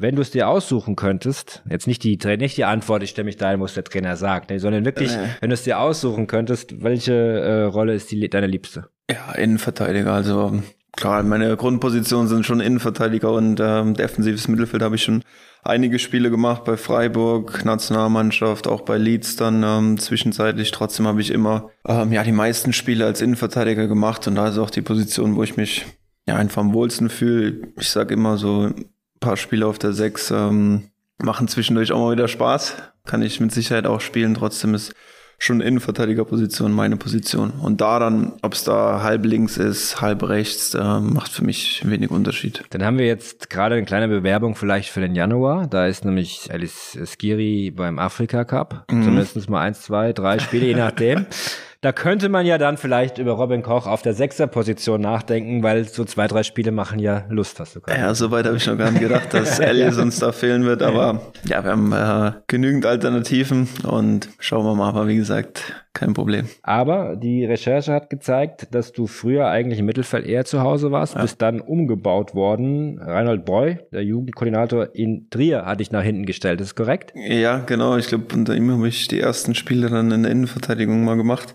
Wenn 0.00 0.14
du 0.16 0.22
es 0.22 0.30
dir 0.30 0.48
aussuchen 0.48 0.96
könntest, 0.96 1.64
jetzt 1.68 1.86
nicht 1.86 2.04
die, 2.04 2.18
nicht 2.36 2.56
die 2.56 2.64
Antwort, 2.64 3.02
ich 3.02 3.10
stelle 3.10 3.24
mich 3.24 3.36
dahin, 3.36 3.60
was 3.60 3.74
der 3.74 3.84
Trainer 3.84 4.16
sagt, 4.16 4.50
nee, 4.50 4.58
sondern 4.58 4.84
wirklich, 4.84 5.10
Nee. 5.16 5.24
wenn 5.40 5.50
du 5.50 5.54
es 5.54 5.62
dir 5.64 5.80
aussuchen 5.80 6.26
könntest, 6.26 6.82
welche 6.84 7.14
äh, 7.14 7.62
Rolle 7.64 7.94
ist 7.94 8.10
die, 8.12 8.28
deine 8.28 8.46
liebste? 8.46 8.90
Ja, 9.10 9.32
Innenverteidiger. 9.32 10.12
Also 10.12 10.62
klar, 10.92 11.22
meine 11.22 11.56
Grundpositionen 11.56 12.28
sind 12.28 12.44
schon 12.44 12.60
Innenverteidiger 12.60 13.32
und 13.32 13.58
ähm, 13.60 13.94
defensives 13.94 14.48
Mittelfeld 14.48 14.82
habe 14.82 14.96
ich 14.96 15.02
schon 15.02 15.22
einige 15.62 15.98
Spiele 15.98 16.30
gemacht 16.30 16.64
bei 16.64 16.76
Freiburg, 16.76 17.64
Nationalmannschaft, 17.64 18.66
auch 18.66 18.82
bei 18.82 18.98
Leeds 18.98 19.36
dann 19.36 19.62
ähm, 19.62 19.98
zwischenzeitlich. 19.98 20.70
Trotzdem 20.72 21.06
habe 21.06 21.20
ich 21.20 21.30
immer 21.30 21.70
ähm, 21.86 22.12
ja 22.12 22.22
die 22.22 22.32
meisten 22.32 22.72
Spiele 22.72 23.06
als 23.06 23.22
Innenverteidiger 23.22 23.86
gemacht 23.86 24.26
und 24.26 24.34
da 24.34 24.48
ist 24.48 24.58
auch 24.58 24.70
die 24.70 24.82
Position, 24.82 25.36
wo 25.36 25.42
ich 25.42 25.56
mich 25.56 25.86
ja 26.26 26.36
einfach 26.36 26.60
am 26.60 26.74
wohlsten 26.74 27.08
fühle. 27.08 27.72
Ich 27.80 27.88
sage 27.88 28.12
immer 28.12 28.36
so 28.36 28.64
ein 28.64 28.90
paar 29.20 29.38
Spiele 29.38 29.66
auf 29.66 29.78
der 29.78 29.94
Sechs 29.94 30.30
ähm, 30.30 30.90
machen 31.16 31.48
zwischendurch 31.48 31.92
auch 31.92 32.00
mal 32.00 32.12
wieder 32.12 32.28
Spaß. 32.28 32.76
Kann 33.06 33.22
ich 33.22 33.40
mit 33.40 33.52
Sicherheit 33.52 33.86
auch 33.86 34.00
spielen. 34.00 34.34
Trotzdem 34.34 34.74
ist 34.74 34.94
schon 35.38 35.60
Innenverteidigerposition 35.60 36.72
meine 36.72 36.96
Position. 36.96 37.50
Und 37.50 37.80
da 37.80 37.98
dann, 37.98 38.32
ob 38.42 38.54
es 38.54 38.64
da 38.64 39.02
halb 39.02 39.24
links 39.24 39.56
ist, 39.56 40.00
halb 40.00 40.28
rechts, 40.28 40.74
äh, 40.74 41.00
macht 41.00 41.30
für 41.30 41.44
mich 41.44 41.82
wenig 41.84 42.10
Unterschied. 42.10 42.64
Dann 42.70 42.84
haben 42.84 42.98
wir 42.98 43.06
jetzt 43.06 43.48
gerade 43.48 43.76
eine 43.76 43.84
kleine 43.84 44.08
Bewerbung 44.08 44.56
vielleicht 44.56 44.90
für 44.90 45.00
den 45.00 45.14
Januar. 45.14 45.68
Da 45.68 45.86
ist 45.86 46.04
nämlich 46.04 46.50
Alice 46.52 46.98
Skiri 47.04 47.70
beim 47.70 47.98
Afrika 47.98 48.44
Cup. 48.44 48.84
Mhm. 48.90 49.04
Zumindest 49.04 49.48
mal 49.48 49.60
eins, 49.60 49.82
zwei, 49.82 50.12
drei 50.12 50.38
Spiele, 50.40 50.66
je 50.66 50.74
nachdem. 50.74 51.26
Da 51.80 51.92
könnte 51.92 52.28
man 52.28 52.44
ja 52.44 52.58
dann 52.58 52.76
vielleicht 52.76 53.18
über 53.18 53.34
Robin 53.34 53.62
Koch 53.62 53.86
auf 53.86 54.02
der 54.02 54.12
Sechserposition 54.12 55.00
nachdenken, 55.00 55.62
weil 55.62 55.84
so 55.84 56.04
zwei, 56.04 56.26
drei 56.26 56.42
Spiele 56.42 56.72
machen 56.72 56.98
ja 56.98 57.24
Lust, 57.28 57.60
hast 57.60 57.76
du 57.76 57.80
gerade. 57.80 58.00
Ja, 58.00 58.14
soweit 58.14 58.46
habe 58.46 58.56
ich 58.56 58.66
noch 58.66 58.76
gar 58.76 58.90
nicht 58.90 59.00
gedacht, 59.00 59.32
dass 59.32 59.58
Elias 59.60 59.96
uns 59.96 60.18
da 60.18 60.32
fehlen 60.32 60.64
wird. 60.64 60.82
Aber 60.82 61.32
ja, 61.44 61.62
wir 61.62 61.70
haben 61.70 61.92
äh, 61.92 62.32
genügend 62.48 62.84
Alternativen 62.84 63.68
und 63.84 64.28
schauen 64.40 64.64
wir 64.64 64.74
mal. 64.74 64.88
Aber 64.88 65.06
wie 65.06 65.14
gesagt, 65.14 65.72
kein 65.92 66.14
Problem. 66.14 66.48
Aber 66.64 67.14
die 67.14 67.44
Recherche 67.44 67.92
hat 67.92 68.10
gezeigt, 68.10 68.74
dass 68.74 68.90
du 68.90 69.06
früher 69.06 69.46
eigentlich 69.46 69.78
im 69.78 69.86
Mittelfeld 69.86 70.26
eher 70.26 70.44
zu 70.44 70.62
Hause 70.62 70.90
warst, 70.90 71.16
bist 71.16 71.40
dann 71.42 71.60
umgebaut 71.60 72.34
worden. 72.34 72.98
Reinhold 73.00 73.44
Breu, 73.44 73.76
der 73.92 74.02
Jugendkoordinator 74.02 74.94
in 74.94 75.28
Trier, 75.30 75.64
hat 75.64 75.78
dich 75.78 75.92
nach 75.92 76.02
hinten 76.02 76.26
gestellt. 76.26 76.60
Ist 76.60 76.70
das 76.70 76.74
korrekt? 76.74 77.12
Ja, 77.14 77.58
genau. 77.58 77.96
Ich 77.96 78.08
glaube, 78.08 78.26
unter 78.34 78.56
ihm 78.56 78.72
habe 78.72 78.88
ich 78.88 79.06
die 79.06 79.20
ersten 79.20 79.54
Spiele 79.54 79.88
dann 79.88 80.10
in 80.10 80.24
der 80.24 80.32
Innenverteidigung 80.32 81.04
mal 81.04 81.16
gemacht. 81.16 81.54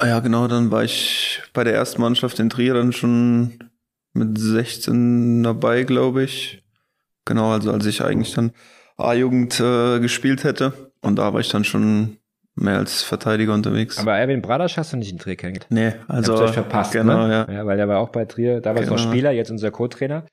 Ah 0.00 0.06
Ja, 0.06 0.20
genau. 0.20 0.48
Dann 0.48 0.70
war 0.70 0.82
ich 0.84 1.42
bei 1.52 1.64
der 1.64 1.74
ersten 1.74 2.00
Mannschaft 2.00 2.38
in 2.38 2.50
Trier 2.50 2.74
dann 2.74 2.92
schon 2.92 3.58
mit 4.12 4.38
16 4.38 5.42
dabei, 5.42 5.84
glaube 5.84 6.24
ich. 6.24 6.62
Genau, 7.24 7.50
also 7.52 7.70
als 7.72 7.86
ich 7.86 8.02
eigentlich 8.02 8.34
dann 8.34 8.52
A-Jugend 8.96 9.60
äh, 9.60 10.00
gespielt 10.00 10.44
hätte. 10.44 10.72
Und 11.00 11.16
da 11.16 11.32
war 11.32 11.40
ich 11.40 11.48
dann 11.48 11.64
schon 11.64 12.16
mehr 12.54 12.78
als 12.78 13.02
Verteidiger 13.02 13.54
unterwegs. 13.54 13.98
Aber 13.98 14.16
Erwin 14.16 14.42
Bradasch 14.42 14.76
hast 14.76 14.92
du 14.92 14.96
nicht 14.96 15.12
in 15.12 15.18
Trier 15.18 15.36
kennengelernt. 15.36 15.70
nee, 15.70 15.92
also 16.08 16.32
Habt 16.34 16.42
euch 16.48 16.54
verpasst, 16.54 16.92
genau, 16.92 17.26
ne? 17.26 17.46
ja. 17.48 17.54
ja. 17.54 17.66
Weil 17.66 17.76
der 17.76 17.88
war 17.88 17.98
auch 18.00 18.10
bei 18.10 18.24
Trier, 18.24 18.60
damals 18.60 18.88
noch 18.88 18.96
Genau. 18.96 19.08
Spieler, 19.10 19.30
jetzt 19.30 19.50
unser 19.50 19.70
Co-Trainer. 19.70 20.24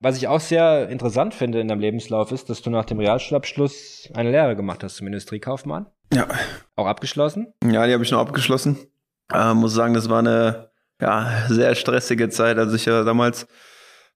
Was 0.00 0.16
ich 0.16 0.26
auch 0.28 0.40
sehr 0.40 0.88
interessant 0.88 1.32
finde 1.32 1.60
in 1.60 1.68
deinem 1.68 1.80
Lebenslauf 1.80 2.32
ist, 2.32 2.50
dass 2.50 2.60
du 2.60 2.70
nach 2.70 2.84
dem 2.84 2.98
Realschulabschluss 2.98 4.10
eine 4.14 4.32
Lehre 4.32 4.56
gemacht 4.56 4.82
hast 4.82 4.96
zum 4.96 5.06
Industriekaufmann. 5.06 5.86
Ja, 6.12 6.26
Auch 6.76 6.86
abgeschlossen. 6.86 7.54
Ja, 7.64 7.86
die 7.86 7.92
habe 7.92 8.02
ich 8.04 8.10
noch 8.10 8.18
abgeschlossen. 8.20 8.76
Äh, 9.34 9.54
muss 9.54 9.74
sagen, 9.74 9.94
das 9.94 10.08
war 10.08 10.20
eine 10.20 10.70
ja, 11.00 11.46
sehr 11.48 11.74
stressige 11.74 12.28
Zeit. 12.28 12.58
Also 12.58 12.76
ich 12.76 12.86
ja 12.86 13.04
damals 13.04 13.46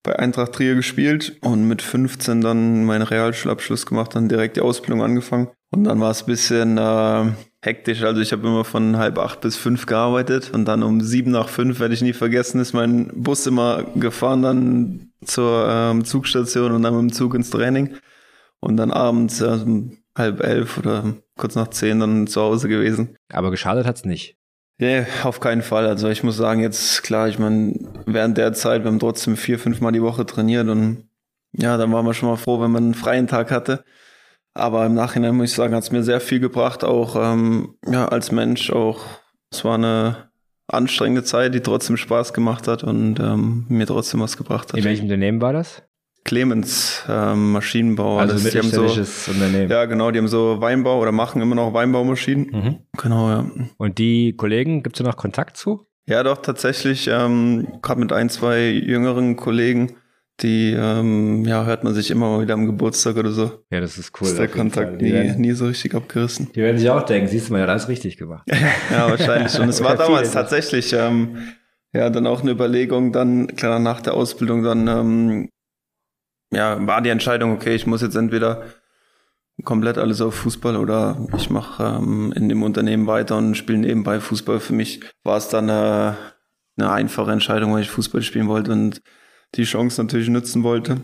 bei 0.02 0.16
Eintracht 0.18 0.52
Trier 0.52 0.76
gespielt 0.76 1.36
und 1.40 1.66
mit 1.66 1.82
15 1.82 2.40
dann 2.40 2.84
meinen 2.84 3.02
Realschulabschluss 3.02 3.86
gemacht, 3.86 4.14
dann 4.14 4.28
direkt 4.28 4.56
die 4.56 4.60
Ausbildung 4.60 5.02
angefangen. 5.02 5.48
Und 5.72 5.84
dann 5.84 6.00
war 6.00 6.12
es 6.12 6.22
ein 6.22 6.26
bisschen 6.26 6.78
äh, 6.78 7.32
hektisch. 7.60 8.02
Also 8.02 8.20
ich 8.20 8.32
habe 8.32 8.46
immer 8.46 8.64
von 8.64 8.96
halb 8.96 9.18
acht 9.18 9.40
bis 9.40 9.56
fünf 9.56 9.86
gearbeitet 9.86 10.52
und 10.54 10.66
dann 10.66 10.84
um 10.84 11.00
sieben 11.00 11.32
nach 11.32 11.48
fünf, 11.48 11.80
werde 11.80 11.94
ich 11.94 12.02
nie 12.02 12.12
vergessen, 12.12 12.60
ist 12.60 12.72
mein 12.72 13.08
Bus 13.14 13.46
immer 13.46 13.82
gefahren 13.96 14.42
dann 14.42 15.12
zur 15.24 15.66
ähm, 15.68 16.04
Zugstation 16.04 16.70
und 16.70 16.82
dann 16.82 16.94
mit 16.94 17.10
dem 17.10 17.12
Zug 17.12 17.34
ins 17.34 17.50
Training. 17.50 17.96
Und 18.60 18.76
dann 18.76 18.92
abends 18.92 19.40
äh, 19.40 19.58
halb 20.16 20.40
elf 20.40 20.78
oder 20.78 21.14
kurz 21.36 21.56
nach 21.56 21.68
zehn 21.68 22.00
dann 22.00 22.26
zu 22.28 22.40
Hause 22.40 22.68
gewesen. 22.68 23.16
Aber 23.32 23.50
geschadet 23.50 23.86
hat's 23.86 24.04
nicht. 24.04 24.36
Ja, 24.78 25.06
auf 25.22 25.40
keinen 25.40 25.62
Fall. 25.62 25.86
Also 25.86 26.08
ich 26.08 26.22
muss 26.22 26.36
sagen, 26.36 26.60
jetzt 26.60 27.02
klar, 27.02 27.28
ich 27.28 27.38
meine, 27.38 27.74
während 28.04 28.36
der 28.36 28.52
Zeit, 28.52 28.82
wir 28.82 28.90
haben 28.90 28.98
trotzdem 28.98 29.36
vier, 29.36 29.58
fünf 29.58 29.80
Mal 29.80 29.92
die 29.92 30.02
Woche 30.02 30.26
trainiert 30.26 30.68
und 30.68 31.08
ja, 31.52 31.78
dann 31.78 31.92
waren 31.92 32.04
wir 32.04 32.12
schon 32.12 32.28
mal 32.28 32.36
froh, 32.36 32.60
wenn 32.60 32.70
man 32.70 32.84
einen 32.84 32.94
freien 32.94 33.26
Tag 33.26 33.50
hatte. 33.50 33.84
Aber 34.52 34.84
im 34.86 34.94
Nachhinein 34.94 35.34
muss 35.34 35.50
ich 35.50 35.56
sagen, 35.56 35.74
hat 35.74 35.82
es 35.82 35.92
mir 35.92 36.02
sehr 36.02 36.20
viel 36.20 36.40
gebracht, 36.40 36.84
auch 36.84 37.16
ähm, 37.16 37.74
ja, 37.86 38.08
als 38.08 38.32
Mensch. 38.32 38.70
Auch 38.70 39.04
es 39.50 39.64
war 39.64 39.74
eine 39.74 40.30
anstrengende 40.68 41.24
Zeit, 41.24 41.54
die 41.54 41.60
trotzdem 41.60 41.96
Spaß 41.96 42.32
gemacht 42.32 42.68
hat 42.68 42.82
und 42.82 43.20
ähm, 43.20 43.66
mir 43.68 43.86
trotzdem 43.86 44.20
was 44.20 44.36
gebracht 44.36 44.72
hat. 44.72 44.78
In 44.78 44.84
welchem 44.84 45.04
Unternehmen 45.04 45.40
war 45.40 45.52
das? 45.52 45.82
Clemens 46.26 47.04
ähm, 47.08 47.52
Maschinenbau. 47.52 48.18
Also 48.18 48.34
das, 48.34 48.42
mittelständisches 48.42 49.26
so, 49.26 49.32
Unternehmen. 49.32 49.70
Ja, 49.70 49.86
genau, 49.86 50.10
die 50.10 50.18
haben 50.18 50.28
so 50.28 50.60
Weinbau 50.60 51.00
oder 51.00 51.12
machen 51.12 51.40
immer 51.40 51.54
noch 51.54 51.72
Weinbaumaschinen. 51.72 52.50
Mhm. 52.52 52.76
Genau, 53.00 53.30
ja. 53.30 53.50
Und 53.78 53.98
die 53.98 54.34
Kollegen, 54.36 54.82
gibt 54.82 54.96
es 54.96 55.02
da 55.02 55.08
noch 55.08 55.16
Kontakt 55.16 55.56
zu? 55.56 55.86
Ja, 56.06 56.22
doch, 56.22 56.38
tatsächlich, 56.38 57.08
ähm, 57.08 57.66
gerade 57.80 58.00
mit 58.00 58.12
ein, 58.12 58.28
zwei 58.28 58.68
jüngeren 58.68 59.36
Kollegen, 59.36 59.96
die 60.40 60.72
ähm, 60.72 61.44
ja, 61.44 61.64
hört 61.64 61.84
man 61.84 61.94
sich 61.94 62.10
immer 62.10 62.28
mal 62.28 62.42
wieder 62.42 62.54
am 62.54 62.66
Geburtstag 62.66 63.16
oder 63.16 63.30
so. 63.30 63.64
Ja, 63.70 63.80
das 63.80 63.96
ist 63.96 64.12
cool. 64.20 64.26
Ist 64.26 64.38
der 64.38 64.48
Kontakt 64.48 65.00
nie, 65.00 65.12
werden, 65.12 65.40
nie 65.40 65.52
so 65.52 65.66
richtig 65.66 65.94
abgerissen. 65.94 66.50
Die 66.54 66.60
werden 66.60 66.78
sich 66.78 66.90
auch 66.90 67.04
denken, 67.04 67.28
siehst 67.28 67.48
du 67.48 67.52
mal, 67.52 67.60
ja, 67.60 67.66
alles 67.66 67.88
richtig 67.88 68.18
gemacht. 68.18 68.46
ja, 68.90 69.08
wahrscheinlich. 69.08 69.58
Und 69.58 69.68
es 69.68 69.80
war 69.84 69.96
damals 69.96 70.32
tatsächlich 70.32 70.92
ähm, 70.92 71.38
ja 71.92 72.10
dann 72.10 72.26
auch 72.26 72.42
eine 72.42 72.50
Überlegung, 72.50 73.12
dann, 73.12 73.46
klar, 73.46 73.78
nach 73.78 74.00
der 74.00 74.14
Ausbildung 74.14 74.62
dann 74.62 74.88
ähm, 74.88 75.48
ja, 76.52 76.86
war 76.86 77.02
die 77.02 77.10
Entscheidung, 77.10 77.52
okay, 77.52 77.74
ich 77.74 77.86
muss 77.86 78.02
jetzt 78.02 78.16
entweder 78.16 78.64
komplett 79.64 79.98
alles 79.98 80.20
auf 80.20 80.34
Fußball 80.34 80.76
oder 80.76 81.26
ich 81.36 81.50
mache 81.50 81.82
ähm, 81.84 82.32
in 82.36 82.48
dem 82.48 82.62
Unternehmen 82.62 83.06
weiter 83.06 83.36
und 83.36 83.56
spiele 83.56 83.78
nebenbei 83.78 84.20
Fußball. 84.20 84.60
Für 84.60 84.74
mich 84.74 85.00
war 85.24 85.38
es 85.38 85.48
dann 85.48 85.68
äh, 85.68 86.12
eine 86.78 86.90
einfache 86.90 87.32
Entscheidung, 87.32 87.72
weil 87.72 87.82
ich 87.82 87.90
Fußball 87.90 88.22
spielen 88.22 88.48
wollte 88.48 88.72
und 88.72 89.02
die 89.54 89.64
Chance 89.64 90.02
natürlich 90.02 90.28
nutzen 90.28 90.62
wollte. 90.62 91.00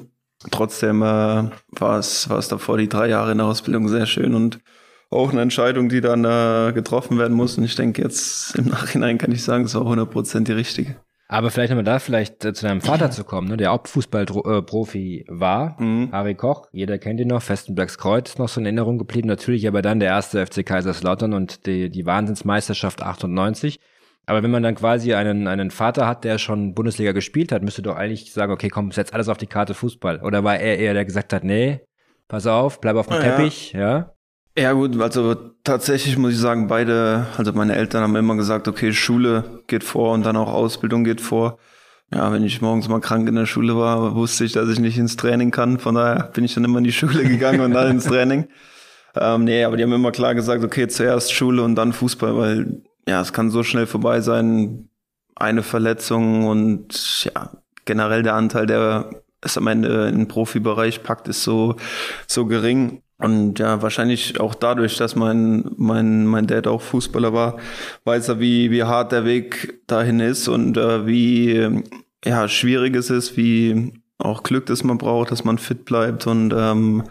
Trotzdem 0.50 1.02
äh, 1.02 1.04
war 1.04 1.98
es 1.98 2.28
war 2.28 2.38
es 2.38 2.48
davor 2.48 2.76
die 2.76 2.88
drei 2.88 3.08
Jahre 3.08 3.32
in 3.32 3.38
der 3.38 3.46
Ausbildung 3.46 3.88
sehr 3.88 4.06
schön 4.06 4.34
und 4.34 4.60
auch 5.08 5.30
eine 5.30 5.42
Entscheidung, 5.42 5.88
die 5.88 6.00
dann 6.00 6.24
äh, 6.24 6.72
getroffen 6.72 7.18
werden 7.18 7.36
muss. 7.36 7.58
Und 7.58 7.64
ich 7.64 7.76
denke 7.76 8.02
jetzt 8.02 8.56
im 8.56 8.66
Nachhinein 8.66 9.18
kann 9.18 9.32
ich 9.32 9.44
sagen, 9.44 9.64
es 9.64 9.74
war 9.74 9.82
100% 9.82 10.44
die 10.44 10.52
richtige. 10.52 10.96
Aber 11.32 11.50
vielleicht 11.50 11.70
nochmal 11.70 11.84
da 11.84 11.98
vielleicht 11.98 12.44
äh, 12.44 12.52
zu 12.52 12.66
deinem 12.66 12.80
Vater 12.82 13.10
zu 13.10 13.24
kommen, 13.24 13.48
ne, 13.48 13.56
der 13.56 13.72
auch 13.72 13.86
Fußballprofi 13.86 15.20
äh, 15.20 15.24
war, 15.28 15.80
mhm. 15.80 16.12
Harry 16.12 16.34
Koch, 16.34 16.68
jeder 16.72 16.98
kennt 16.98 17.20
ihn 17.20 17.28
noch, 17.28 17.40
Festen 17.40 17.74
Blacks 17.74 17.96
Kreuz, 17.96 18.36
noch 18.36 18.50
so 18.50 18.60
in 18.60 18.66
Erinnerung 18.66 18.98
geblieben, 18.98 19.28
natürlich 19.28 19.66
aber 19.66 19.80
dann 19.80 19.98
der 19.98 20.10
erste 20.10 20.44
FC 20.44 20.64
Kaiserslautern 20.64 21.32
und 21.32 21.64
die, 21.64 21.88
die 21.88 22.04
Wahnsinnsmeisterschaft 22.04 23.02
98. 23.02 23.80
Aber 24.26 24.42
wenn 24.42 24.50
man 24.50 24.62
dann 24.62 24.74
quasi 24.74 25.14
einen, 25.14 25.48
einen 25.48 25.70
Vater 25.70 26.06
hat, 26.06 26.24
der 26.24 26.36
schon 26.36 26.74
Bundesliga 26.74 27.12
gespielt 27.12 27.50
hat, 27.50 27.62
müsste 27.62 27.80
doch 27.80 27.96
eigentlich 27.96 28.30
sagen, 28.32 28.52
okay, 28.52 28.68
komm, 28.68 28.92
setz 28.92 29.12
alles 29.14 29.30
auf 29.30 29.38
die 29.38 29.46
Karte 29.46 29.72
Fußball. 29.72 30.20
Oder 30.20 30.44
war 30.44 30.58
er 30.58 30.78
eher, 30.78 30.92
der 30.92 31.06
gesagt 31.06 31.32
hat, 31.32 31.44
nee, 31.44 31.80
pass 32.28 32.46
auf, 32.46 32.80
bleib 32.80 32.96
auf 32.96 33.08
dem 33.08 33.16
ja, 33.16 33.22
Teppich, 33.22 33.72
ja? 33.72 33.80
Ja 33.80 34.14
gut, 34.74 35.00
also 35.00 35.34
tatsächlich 35.64 36.18
muss 36.18 36.32
ich 36.32 36.38
sagen, 36.38 36.68
beide, 36.68 37.26
also 37.38 37.52
meine 37.52 37.74
Eltern 37.74 38.02
haben 38.02 38.16
immer 38.16 38.36
gesagt, 38.36 38.68
okay, 38.68 38.92
Schule 38.92 39.62
geht 39.66 39.82
vor 39.82 40.12
und 40.12 40.26
dann 40.26 40.36
auch 40.36 40.52
Ausbildung 40.52 41.04
geht 41.04 41.20
vor. 41.22 41.58
Ja, 42.14 42.30
wenn 42.30 42.44
ich 42.44 42.60
morgens 42.60 42.88
mal 42.88 43.00
krank 43.00 43.26
in 43.28 43.34
der 43.36 43.46
Schule 43.46 43.76
war, 43.76 44.14
wusste 44.14 44.44
ich, 44.44 44.52
dass 44.52 44.68
ich 44.68 44.78
nicht 44.78 44.98
ins 44.98 45.16
Training 45.16 45.50
kann. 45.50 45.78
Von 45.78 45.94
daher 45.94 46.24
bin 46.34 46.44
ich 46.44 46.52
dann 46.52 46.64
immer 46.64 46.78
in 46.78 46.84
die 46.84 46.92
Schule 46.92 47.24
gegangen 47.24 47.60
und 47.60 47.72
dann 47.72 47.90
ins 47.90 48.04
Training. 48.04 48.48
Ähm, 49.14 49.44
nee, 49.44 49.62
aber 49.64 49.76
die 49.76 49.82
haben 49.82 49.92
immer 49.92 50.10
klar 50.10 50.34
gesagt, 50.34 50.64
okay, 50.64 50.88
zuerst 50.88 51.34
Schule 51.34 51.62
und 51.62 51.74
dann 51.74 51.92
Fußball, 51.92 52.34
weil 52.34 52.82
ja, 53.06 53.20
es 53.20 53.34
kann 53.34 53.50
so 53.50 53.62
schnell 53.62 53.86
vorbei 53.86 54.20
sein. 54.20 54.88
Eine 55.34 55.62
Verletzung 55.62 56.46
und 56.46 57.24
ja, 57.24 57.50
generell 57.84 58.22
der 58.22 58.34
Anteil, 58.34 58.66
der 58.66 59.10
es 59.40 59.58
am 59.58 59.66
Ende 59.66 60.08
in 60.08 60.16
den 60.16 60.28
Profibereich 60.28 61.02
packt, 61.02 61.28
ist 61.28 61.42
so, 61.42 61.76
so 62.26 62.46
gering. 62.46 63.02
Und 63.22 63.60
ja, 63.60 63.80
wahrscheinlich 63.82 64.40
auch 64.40 64.54
dadurch, 64.54 64.96
dass 64.96 65.14
mein, 65.14 65.70
mein, 65.76 66.26
mein 66.26 66.48
Dad 66.48 66.66
auch 66.66 66.82
Fußballer 66.82 67.32
war, 67.32 67.58
weiß 68.04 68.30
er, 68.30 68.40
wie, 68.40 68.72
wie 68.72 68.82
hart 68.82 69.12
der 69.12 69.24
Weg 69.24 69.80
dahin 69.86 70.18
ist 70.18 70.48
und 70.48 70.76
äh, 70.76 71.06
wie 71.06 71.84
ja, 72.24 72.48
schwierig 72.48 72.96
es 72.96 73.10
ist, 73.10 73.36
wie 73.36 73.92
auch 74.18 74.42
Glück, 74.42 74.66
das 74.66 74.82
man 74.82 74.98
braucht, 74.98 75.30
dass 75.30 75.44
man 75.44 75.58
fit 75.58 75.84
bleibt 75.84 76.26
und 76.26 76.52
ähm, 76.56 77.04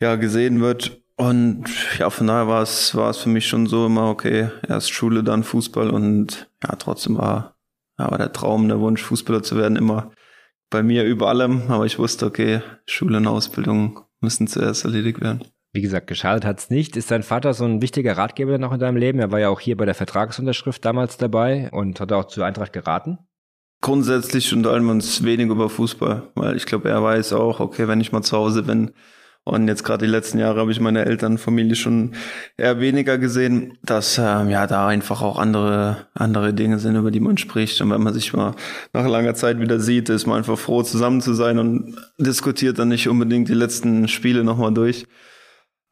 ja, 0.00 0.16
gesehen 0.16 0.60
wird. 0.60 1.00
Und 1.16 1.64
ja, 1.98 2.10
von 2.10 2.26
daher 2.26 2.48
war 2.48 2.62
es, 2.62 2.96
war 2.96 3.10
es 3.10 3.18
für 3.18 3.28
mich 3.28 3.46
schon 3.46 3.66
so 3.66 3.86
immer, 3.86 4.08
okay, 4.08 4.48
erst 4.66 4.90
Schule, 4.90 5.22
dann 5.22 5.44
Fußball 5.44 5.90
und 5.90 6.50
ja, 6.64 6.74
trotzdem 6.76 7.18
war, 7.18 7.54
ja, 7.98 8.10
war 8.10 8.18
der 8.18 8.32
Traum, 8.32 8.66
der 8.66 8.80
Wunsch, 8.80 9.02
Fußballer 9.02 9.44
zu 9.44 9.56
werden, 9.56 9.76
immer 9.76 10.10
bei 10.70 10.82
mir 10.82 11.04
über 11.04 11.28
allem. 11.28 11.64
Aber 11.68 11.86
ich 11.86 11.98
wusste, 11.98 12.26
okay, 12.26 12.62
Schule 12.86 13.18
und 13.18 13.26
Ausbildung 13.26 14.00
müssen 14.20 14.46
zuerst 14.46 14.84
erledigt 14.84 15.20
werden. 15.20 15.44
Wie 15.72 15.82
gesagt, 15.82 16.08
geschadet 16.08 16.44
hat's 16.44 16.68
nicht. 16.68 16.96
Ist 16.96 17.10
dein 17.10 17.22
Vater 17.22 17.54
so 17.54 17.64
ein 17.64 17.80
wichtiger 17.80 18.16
Ratgeber 18.16 18.58
noch 18.58 18.72
in 18.72 18.80
deinem 18.80 18.96
Leben? 18.96 19.20
Er 19.20 19.30
war 19.30 19.38
ja 19.38 19.50
auch 19.50 19.60
hier 19.60 19.76
bei 19.76 19.84
der 19.84 19.94
Vertragsunterschrift 19.94 20.84
damals 20.84 21.16
dabei 21.16 21.70
und 21.70 22.00
hat 22.00 22.12
auch 22.12 22.24
zu 22.24 22.42
Eintracht 22.42 22.72
geraten. 22.72 23.18
Grundsätzlich 23.80 24.52
unterhalten 24.52 24.84
wir 24.86 24.92
uns 24.92 25.24
wenig 25.24 25.46
über 25.46 25.70
Fußball, 25.70 26.30
weil 26.34 26.56
ich 26.56 26.66
glaube, 26.66 26.90
er 26.90 27.02
weiß 27.02 27.32
auch, 27.32 27.60
okay, 27.60 27.88
wenn 27.88 28.00
ich 28.00 28.12
mal 28.12 28.22
zu 28.22 28.36
Hause 28.36 28.62
bin, 28.62 28.90
und 29.50 29.66
jetzt 29.66 29.82
gerade 29.82 30.06
die 30.06 30.10
letzten 30.10 30.38
Jahre 30.38 30.60
habe 30.60 30.70
ich 30.70 30.78
meine 30.78 31.04
Elternfamilie 31.04 31.74
schon 31.74 32.12
eher 32.56 32.78
weniger 32.78 33.18
gesehen, 33.18 33.78
dass 33.82 34.16
ähm, 34.16 34.48
ja 34.48 34.68
da 34.68 34.86
einfach 34.86 35.22
auch 35.22 35.38
andere 35.38 36.06
andere 36.14 36.54
Dinge 36.54 36.78
sind, 36.78 36.94
über 36.94 37.10
die 37.10 37.18
man 37.18 37.36
spricht. 37.36 37.80
Und 37.80 37.90
wenn 37.90 38.02
man 38.02 38.14
sich 38.14 38.32
mal 38.32 38.54
nach 38.92 39.08
langer 39.08 39.34
Zeit 39.34 39.58
wieder 39.58 39.80
sieht, 39.80 40.08
ist 40.08 40.26
man 40.26 40.38
einfach 40.38 40.56
froh, 40.56 40.84
zusammen 40.84 41.20
zu 41.20 41.34
sein 41.34 41.58
und 41.58 41.96
diskutiert 42.18 42.78
dann 42.78 42.88
nicht 42.88 43.08
unbedingt 43.08 43.48
die 43.48 43.54
letzten 43.54 44.06
Spiele 44.06 44.44
nochmal 44.44 44.72
durch. 44.72 45.06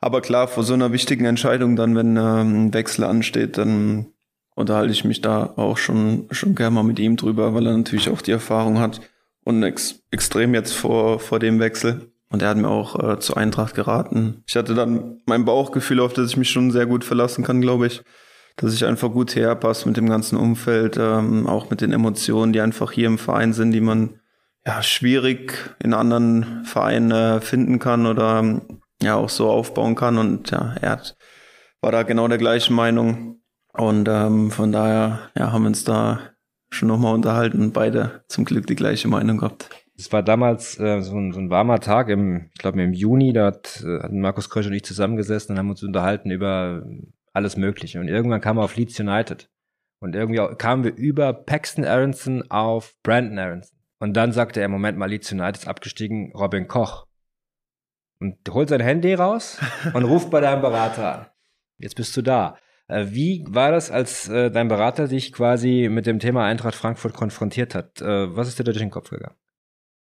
Aber 0.00 0.20
klar, 0.20 0.46
vor 0.46 0.62
so 0.62 0.74
einer 0.74 0.92
wichtigen 0.92 1.24
Entscheidung 1.24 1.74
dann, 1.74 1.96
wenn 1.96 2.16
ähm, 2.16 2.66
ein 2.66 2.74
Wechsel 2.74 3.02
ansteht, 3.02 3.58
dann 3.58 4.06
unterhalte 4.54 4.92
ich 4.92 5.04
mich 5.04 5.20
da 5.20 5.54
auch 5.56 5.78
schon 5.78 6.26
schon 6.30 6.54
gerne 6.54 6.76
mal 6.76 6.84
mit 6.84 7.00
ihm 7.00 7.16
drüber, 7.16 7.54
weil 7.54 7.66
er 7.66 7.76
natürlich 7.76 8.08
auch 8.08 8.22
die 8.22 8.30
Erfahrung 8.30 8.78
hat 8.78 9.00
und 9.42 9.64
ex 9.64 10.04
extrem 10.12 10.54
jetzt 10.54 10.74
vor 10.74 11.18
vor 11.18 11.40
dem 11.40 11.58
Wechsel 11.58 12.12
und 12.30 12.42
er 12.42 12.50
hat 12.50 12.56
mir 12.56 12.68
auch 12.68 12.98
äh, 13.02 13.18
zur 13.18 13.36
Eintracht 13.36 13.74
geraten. 13.74 14.42
Ich 14.46 14.56
hatte 14.56 14.74
dann 14.74 15.20
mein 15.24 15.44
Bauchgefühl, 15.44 16.00
auf 16.00 16.12
das 16.12 16.30
ich 16.30 16.36
mich 16.36 16.50
schon 16.50 16.70
sehr 16.70 16.86
gut 16.86 17.04
verlassen 17.04 17.44
kann, 17.44 17.60
glaube 17.60 17.86
ich. 17.86 18.02
Dass 18.56 18.74
ich 18.74 18.84
einfach 18.84 19.10
gut 19.10 19.34
herpasse 19.36 19.86
mit 19.86 19.96
dem 19.96 20.08
ganzen 20.08 20.36
Umfeld, 20.36 20.96
ähm, 20.98 21.46
auch 21.46 21.70
mit 21.70 21.80
den 21.80 21.92
Emotionen, 21.92 22.52
die 22.52 22.60
einfach 22.60 22.92
hier 22.92 23.06
im 23.06 23.18
Verein 23.18 23.52
sind, 23.52 23.72
die 23.72 23.80
man 23.80 24.20
ja 24.66 24.82
schwierig 24.82 25.74
in 25.82 25.94
anderen 25.94 26.64
Vereinen 26.64 27.10
äh, 27.12 27.40
finden 27.40 27.78
kann 27.78 28.04
oder 28.06 28.60
ja 29.00 29.14
auch 29.14 29.30
so 29.30 29.48
aufbauen 29.48 29.94
kann. 29.94 30.18
Und 30.18 30.50
ja, 30.50 30.74
er 30.80 30.90
hat, 30.90 31.16
war 31.80 31.92
da 31.92 32.02
genau 32.02 32.28
der 32.28 32.38
gleichen 32.38 32.74
Meinung. 32.74 33.40
Und 33.72 34.08
ähm, 34.08 34.50
von 34.50 34.72
daher 34.72 35.30
ja, 35.36 35.52
haben 35.52 35.62
wir 35.62 35.68
uns 35.68 35.84
da 35.84 36.20
schon 36.70 36.88
nochmal 36.88 37.14
unterhalten 37.14 37.62
und 37.62 37.72
beide 37.72 38.24
zum 38.28 38.44
Glück 38.44 38.66
die 38.66 38.76
gleiche 38.76 39.08
Meinung 39.08 39.38
gehabt. 39.38 39.70
Es 39.98 40.12
war 40.12 40.22
damals 40.22 40.78
äh, 40.78 41.00
so, 41.02 41.16
ein, 41.16 41.32
so 41.32 41.40
ein 41.40 41.50
warmer 41.50 41.80
Tag, 41.80 42.08
im, 42.08 42.50
ich 42.54 42.60
glaube 42.60 42.80
im 42.80 42.92
Juni, 42.92 43.32
da 43.32 43.46
hat, 43.46 43.82
äh, 43.84 44.00
hatten 44.00 44.20
Markus 44.20 44.48
Krösch 44.48 44.68
und 44.68 44.72
ich 44.72 44.84
zusammengesessen 44.84 45.54
und 45.54 45.58
haben 45.58 45.70
uns 45.70 45.82
unterhalten 45.82 46.30
über 46.30 46.86
alles 47.32 47.56
Mögliche. 47.56 47.98
Und 47.98 48.06
irgendwann 48.06 48.40
kamen 48.40 48.60
wir 48.60 48.64
auf 48.64 48.76
Leeds 48.76 48.98
United. 49.00 49.50
Und 50.00 50.14
irgendwie 50.14 50.40
kamen 50.56 50.84
wir 50.84 50.94
über 50.94 51.32
Paxton 51.32 51.84
Aronson 51.84 52.48
auf 52.48 52.94
Brandon 53.02 53.38
Aronson. 53.40 53.76
Und 53.98 54.16
dann 54.16 54.30
sagte 54.30 54.60
er, 54.60 54.68
Moment 54.68 54.96
mal, 54.96 55.10
Leeds 55.10 55.32
United 55.32 55.62
ist 55.62 55.68
abgestiegen, 55.68 56.32
Robin 56.32 56.68
Koch. 56.68 57.06
Und 58.20 58.36
holt 58.50 58.68
sein 58.68 58.80
Handy 58.80 59.14
raus 59.14 59.58
und 59.94 60.04
ruft 60.04 60.30
bei 60.30 60.40
deinem 60.40 60.62
Berater 60.62 61.18
an. 61.18 61.26
Jetzt 61.78 61.96
bist 61.96 62.16
du 62.16 62.22
da. 62.22 62.56
Äh, 62.86 63.06
wie 63.08 63.44
war 63.48 63.72
das, 63.72 63.90
als 63.90 64.28
äh, 64.28 64.50
dein 64.50 64.68
Berater 64.68 65.08
dich 65.08 65.32
quasi 65.32 65.88
mit 65.90 66.06
dem 66.06 66.20
Thema 66.20 66.44
Eintracht 66.44 66.76
Frankfurt 66.76 67.14
konfrontiert 67.14 67.74
hat? 67.74 68.00
Äh, 68.00 68.36
was 68.36 68.46
ist 68.46 68.58
dir 68.58 68.64
durch 68.64 68.78
den 68.78 68.90
Kopf 68.90 69.10
gegangen? 69.10 69.36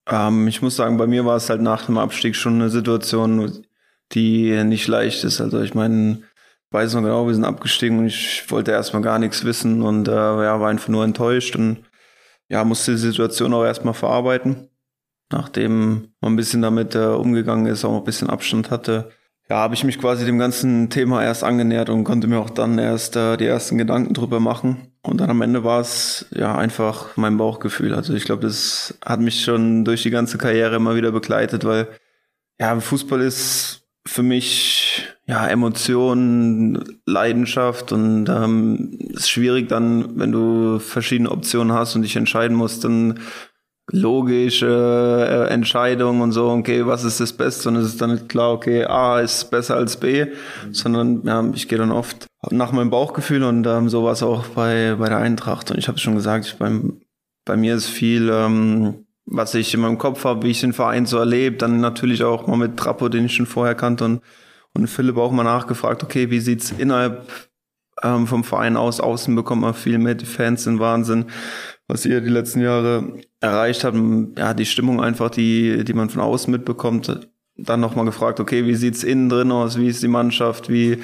Ähm, 0.09 0.49
ich 0.49 0.63
muss 0.63 0.77
sagen, 0.77 0.97
bei 0.97 1.07
mir 1.07 1.25
war 1.25 1.37
es 1.37 1.51
halt 1.51 1.61
nach 1.61 1.87
dem 1.87 1.99
Abstieg 1.99 2.37
schon 2.37 2.55
eine 2.55 2.71
Situation, 2.71 3.65
die 4.13 4.63
nicht 4.65 4.87
leicht 4.89 5.25
ist. 5.25 5.41
Also 5.41 5.61
ich 5.63 5.75
meine, 5.75 6.23
weiß 6.71 6.95
noch 6.95 7.03
genau, 7.03 7.27
wir 7.27 7.35
sind 7.35 7.45
abgestiegen 7.45 7.99
und 7.99 8.07
ich 8.07 8.45
wollte 8.51 8.71
erstmal 8.71 9.03
gar 9.03 9.19
nichts 9.19 9.45
wissen 9.45 9.83
und 9.83 10.09
äh, 10.09 10.13
ja, 10.13 10.61
war 10.61 10.69
einfach 10.69 10.89
nur 10.89 11.05
enttäuscht 11.05 11.57
und 11.57 11.85
ja, 12.49 12.65
musste 12.65 12.93
die 12.93 12.99
Situation 12.99 13.53
auch 13.55 13.65
erstmal 13.65 13.95
verarbeiten. 13.95 14.69
Nachdem 15.33 16.13
man 16.21 16.35
ein 16.35 16.37
bisschen 16.37 16.63
damit 16.63 16.95
äh, 16.95 17.07
umgegangen 17.07 17.67
ist, 17.67 17.85
auch 17.85 17.97
ein 17.97 18.05
bisschen 18.05 18.31
Abstand 18.31 18.71
hatte, 18.71 19.11
ja, 19.49 19.57
habe 19.57 19.75
ich 19.75 19.85
mich 19.85 19.99
quasi 19.99 20.25
dem 20.25 20.39
ganzen 20.39 20.91
Thema 20.91 21.23
erst 21.23 21.45
angenähert 21.45 21.89
und 21.89 22.05
konnte 22.05 22.27
mir 22.27 22.39
auch 22.39 22.51
dann 22.51 22.79
erst 22.79 23.17
äh, 23.17 23.37
die 23.37 23.47
ersten 23.47 23.79
Gedanken 23.79 24.15
drüber 24.15 24.41
machen. 24.41 24.93
Und 25.07 25.21
dann 25.21 25.31
am 25.31 25.43
Ende 25.43 25.63
war 25.65 25.81
es 25.81 26.27
ja 26.35 26.57
einfach 26.57 27.17
mein 27.17 27.37
Bauchgefühl. 27.37 27.95
Also 27.95 28.15
ich 28.15 28.25
glaube, 28.25 28.43
das 28.43 28.99
hat 29.05 29.21
mich 29.21 29.45
schon 29.45 29.85
durch 29.85 30.03
die 30.03 30.11
ganze 30.11 30.37
Karriere 30.37 30.77
immer 30.77 30.97
wieder 30.97 31.13
begleitet, 31.13 31.65
weil 31.65 31.89
ja, 32.59 32.79
Fußball 32.79 33.21
ist 33.21 33.83
für 34.07 34.23
mich 34.23 35.05
ja 35.27 35.47
Emotion, 35.47 36.99
Leidenschaft 37.05 37.93
und 37.93 38.29
ähm, 38.29 38.97
ist 39.11 39.31
schwierig 39.31 39.69
dann, 39.69 40.19
wenn 40.19 40.33
du 40.33 40.79
verschiedene 40.79 41.31
Optionen 41.31 41.73
hast 41.73 41.97
und 41.97 42.03
dich 42.03 42.17
entscheiden 42.17 42.57
musst, 42.57 42.85
dann 42.85 43.21
logische 43.91 45.47
äh, 45.49 45.53
Entscheidung 45.53 46.21
und 46.21 46.33
so, 46.33 46.49
okay, 46.51 46.87
was 46.87 47.05
ist 47.05 47.21
das 47.21 47.33
Beste? 47.33 47.69
Und 47.69 47.77
es 47.77 47.87
ist 47.87 48.01
dann 48.01 48.13
nicht 48.13 48.29
klar, 48.29 48.53
okay, 48.53 48.85
A 48.85 49.21
ist 49.21 49.51
besser 49.51 49.77
als 49.77 49.97
B, 49.97 50.27
sondern 50.73 51.23
ja, 51.25 51.45
ich 51.55 51.69
gehe 51.69 51.79
dann 51.79 51.93
oft 51.93 52.27
nach 52.51 52.73
meinem 52.73 52.91
Bauchgefühl 52.91 53.43
und 53.43 53.67
ähm, 53.67 53.89
so 53.89 54.05
war 54.05 54.13
es 54.13 54.23
auch 54.23 54.47
bei, 54.49 54.97
bei 54.99 55.09
der 55.09 55.19
Eintracht. 55.19 55.71
Und 55.71 55.79
ich 55.79 55.89
habe 55.89 55.97
es 55.97 56.03
schon 56.03 56.15
gesagt, 56.15 56.47
ich, 56.47 56.57
beim, 56.57 57.01
bei 57.45 57.57
mir 57.57 57.75
ist 57.75 57.89
viel, 57.89 58.31
ähm, 58.33 59.07
was 59.25 59.55
ich 59.55 59.75
in 59.75 59.81
meinem 59.81 59.99
Kopf 59.99 60.25
habe, 60.25 60.43
wie 60.45 60.51
ich 60.51 60.61
den 60.61 60.73
Verein 60.73 61.07
so 61.07 61.19
erlebt, 61.19 61.63
dann 61.63 61.81
natürlich 61.81 62.23
auch 62.25 62.47
mal 62.47 62.57
mit 62.57 62.77
Trappo, 62.77 63.09
den 63.09 63.27
ich 63.27 63.35
schon 63.35 63.47
vorher 63.47 63.75
kannte 63.75 64.05
und, 64.05 64.21
und 64.75 64.87
Philipp 64.87 65.17
auch 65.17 65.33
mal 65.33 65.45
nachgefragt, 65.45 66.03
okay, 66.03 66.31
wie 66.31 66.41
sieht's 66.41 66.71
innerhalb 66.71 67.27
ähm, 68.03 68.27
vom 68.27 68.45
Verein 68.45 68.77
aus, 68.77 69.01
außen 69.01 69.35
bekommt 69.35 69.63
man 69.63 69.75
viel 69.75 69.99
mit, 69.99 70.21
die 70.21 70.27
Fans 70.27 70.65
sind 70.65 70.79
Wahnsinn 70.79 71.27
was 71.89 72.05
ihr 72.05 72.21
die 72.21 72.31
letzten 72.31 72.61
Jahre 72.61 73.21
erreicht 73.41 73.85
habt, 73.85 73.97
ja, 74.37 74.55
die 74.55 74.67
Stimmung 74.67 75.01
einfach, 75.01 75.31
die, 75.31 75.85
die 75.85 75.93
man 75.93 76.11
von 76.11 76.23
außen 76.23 76.51
mitbekommt, 76.51 77.29
dann 77.57 77.81
nochmal 77.81 78.05
gefragt, 78.05 78.41
okay, 78.41 78.67
wie 78.67 78.75
sieht's 78.75 79.05
innen 79.05 79.29
drin 79.29 79.53
aus, 79.53 79.79
wie 79.79 79.89
ist 79.89 80.03
die 80.03 80.09
Mannschaft, 80.09 80.69
wie 80.69 80.99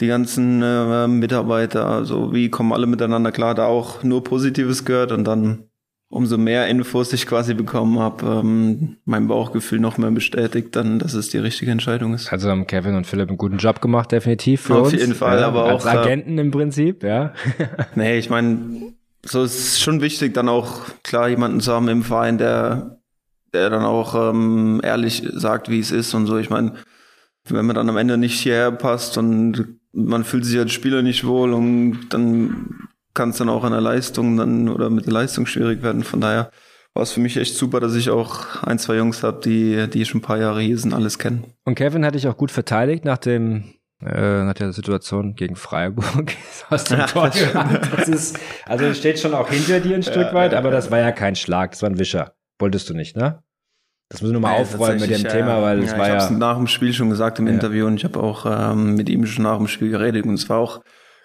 die 0.00 0.08
ganzen 0.08 0.62
äh, 0.62 1.06
Mitarbeiter, 1.06 1.86
also 1.86 2.32
wie 2.32 2.50
kommen 2.50 2.72
alle 2.72 2.86
miteinander 2.86 3.30
klar, 3.32 3.54
da 3.54 3.66
auch 3.66 4.02
nur 4.02 4.24
Positives 4.24 4.84
gehört 4.84 5.12
und 5.12 5.24
dann 5.24 5.68
umso 6.08 6.38
mehr 6.38 6.68
Infos 6.68 7.12
ich 7.12 7.26
quasi 7.26 7.54
bekommen 7.54 7.98
habe, 7.98 8.24
ähm, 8.26 8.98
mein 9.04 9.26
Bauchgefühl 9.26 9.80
noch 9.80 9.98
mehr 9.98 10.12
bestätigt, 10.12 10.76
dann, 10.76 11.00
dass 11.00 11.14
es 11.14 11.28
die 11.28 11.38
richtige 11.38 11.72
Entscheidung 11.72 12.14
ist. 12.14 12.32
Also 12.32 12.50
haben 12.50 12.66
Kevin 12.66 12.94
und 12.94 13.06
Philipp 13.06 13.28
einen 13.28 13.38
guten 13.38 13.58
Job 13.58 13.80
gemacht, 13.80 14.12
definitiv 14.12 14.62
für 14.62 14.76
Auf 14.76 14.92
uns. 14.92 15.00
jeden 15.00 15.14
Fall, 15.14 15.40
ja, 15.40 15.48
aber 15.48 15.64
als 15.64 15.84
auch, 15.84 15.92
äh, 15.92 15.96
Agenten 15.96 16.38
im 16.38 16.50
Prinzip, 16.52 17.02
ja. 17.02 17.32
Nee, 17.96 18.18
ich 18.18 18.30
meine, 18.30 18.94
so 19.24 19.42
ist 19.42 19.80
schon 19.80 20.00
wichtig, 20.00 20.34
dann 20.34 20.48
auch 20.48 20.82
klar 21.02 21.28
jemanden 21.28 21.60
zu 21.60 21.72
haben 21.72 21.88
im 21.88 22.04
Verein, 22.04 22.38
der, 22.38 23.00
der 23.52 23.70
dann 23.70 23.84
auch 23.84 24.30
ähm, 24.30 24.80
ehrlich 24.84 25.24
sagt, 25.32 25.68
wie 25.68 25.80
es 25.80 25.90
ist 25.90 26.14
und 26.14 26.26
so. 26.26 26.38
Ich 26.38 26.50
meine, 26.50 26.74
wenn 27.48 27.66
man 27.66 27.74
dann 27.74 27.88
am 27.88 27.96
Ende 27.96 28.18
nicht 28.18 28.38
hierher 28.38 28.70
passt 28.70 29.18
und 29.18 29.80
man 29.94 30.24
fühlt 30.24 30.44
sich 30.44 30.58
als 30.58 30.72
Spieler 30.72 31.02
nicht 31.02 31.24
wohl 31.24 31.52
und 31.52 32.08
dann 32.10 32.88
kann 33.14 33.30
es 33.30 33.38
dann 33.38 33.48
auch 33.48 33.64
an 33.64 33.72
der 33.72 33.80
Leistung 33.80 34.36
dann 34.36 34.68
oder 34.68 34.90
mit 34.90 35.06
der 35.06 35.12
Leistung 35.12 35.46
schwierig 35.46 35.82
werden. 35.82 36.02
Von 36.02 36.20
daher 36.20 36.50
war 36.94 37.02
es 37.02 37.12
für 37.12 37.20
mich 37.20 37.36
echt 37.36 37.56
super, 37.56 37.80
dass 37.80 37.94
ich 37.94 38.10
auch 38.10 38.62
ein, 38.62 38.78
zwei 38.78 38.96
Jungs 38.96 39.22
habe, 39.22 39.40
die, 39.40 39.88
die 39.88 40.04
schon 40.04 40.18
ein 40.18 40.22
paar 40.24 40.38
Jahre 40.38 40.60
hier 40.60 40.78
sind, 40.78 40.92
alles 40.92 41.18
kennen. 41.18 41.44
Und 41.64 41.76
Kevin 41.76 42.04
hat 42.04 42.14
dich 42.14 42.28
auch 42.28 42.36
gut 42.36 42.50
verteidigt 42.50 43.04
nach 43.04 43.18
dem 43.18 43.64
äh, 44.04 44.44
nach 44.44 44.54
der 44.54 44.72
Situation 44.72 45.34
gegen 45.34 45.56
Freiburg 45.56 46.32
aus 46.70 46.84
dem 46.84 47.06
Tor 47.06 47.30
gerannt. 47.30 47.88
Das 47.96 48.08
ist, 48.08 48.38
also 48.66 48.92
steht 48.92 49.18
schon 49.18 49.34
auch 49.34 49.48
hinter 49.48 49.80
dir 49.80 49.94
ein 49.94 50.02
Stück 50.02 50.16
Ja, 50.16 50.34
weit, 50.34 50.52
ja, 50.52 50.58
aber 50.58 50.68
ja. 50.68 50.74
das 50.74 50.90
war 50.90 50.98
ja 50.98 51.12
kein 51.12 51.36
Schlag, 51.36 51.70
das 51.70 51.82
war 51.82 51.90
ein 51.90 51.98
Wischer. 51.98 52.34
Wolltest 52.58 52.90
du 52.90 52.94
nicht, 52.94 53.16
ne? 53.16 53.42
Das 54.14 54.22
müssen 54.22 54.34
wir 54.34 54.40
mal 54.40 54.52
Nee, 54.52 54.62
aufräumen 54.62 55.00
mit 55.00 55.10
dem 55.10 55.24
Thema, 55.24 55.56
ja, 55.56 55.62
weil 55.62 55.78
ja, 55.78 55.84
es 55.86 55.92
ich 55.92 55.98
war 55.98 56.08
hab's 56.08 56.30
ja. 56.30 56.36
nach 56.36 56.56
dem 56.56 56.68
Spiel 56.68 56.92
schon 56.92 57.10
gesagt 57.10 57.40
im 57.40 57.48
Ja. 57.48 57.52
Interview 57.52 57.84
und 57.86 57.96
ich 57.96 58.04
habe 58.04 58.22
auch 58.22 58.46
ähm, 58.46 58.94
mit 58.94 59.08
ihm 59.08 59.26
schon 59.26 59.42
nach 59.42 59.56
dem 59.56 59.66
Spiel 59.66 59.90
geredet 59.90 60.24
und 60.24 60.34
es 60.34 60.48
war 60.48 60.58
auch 60.58 60.82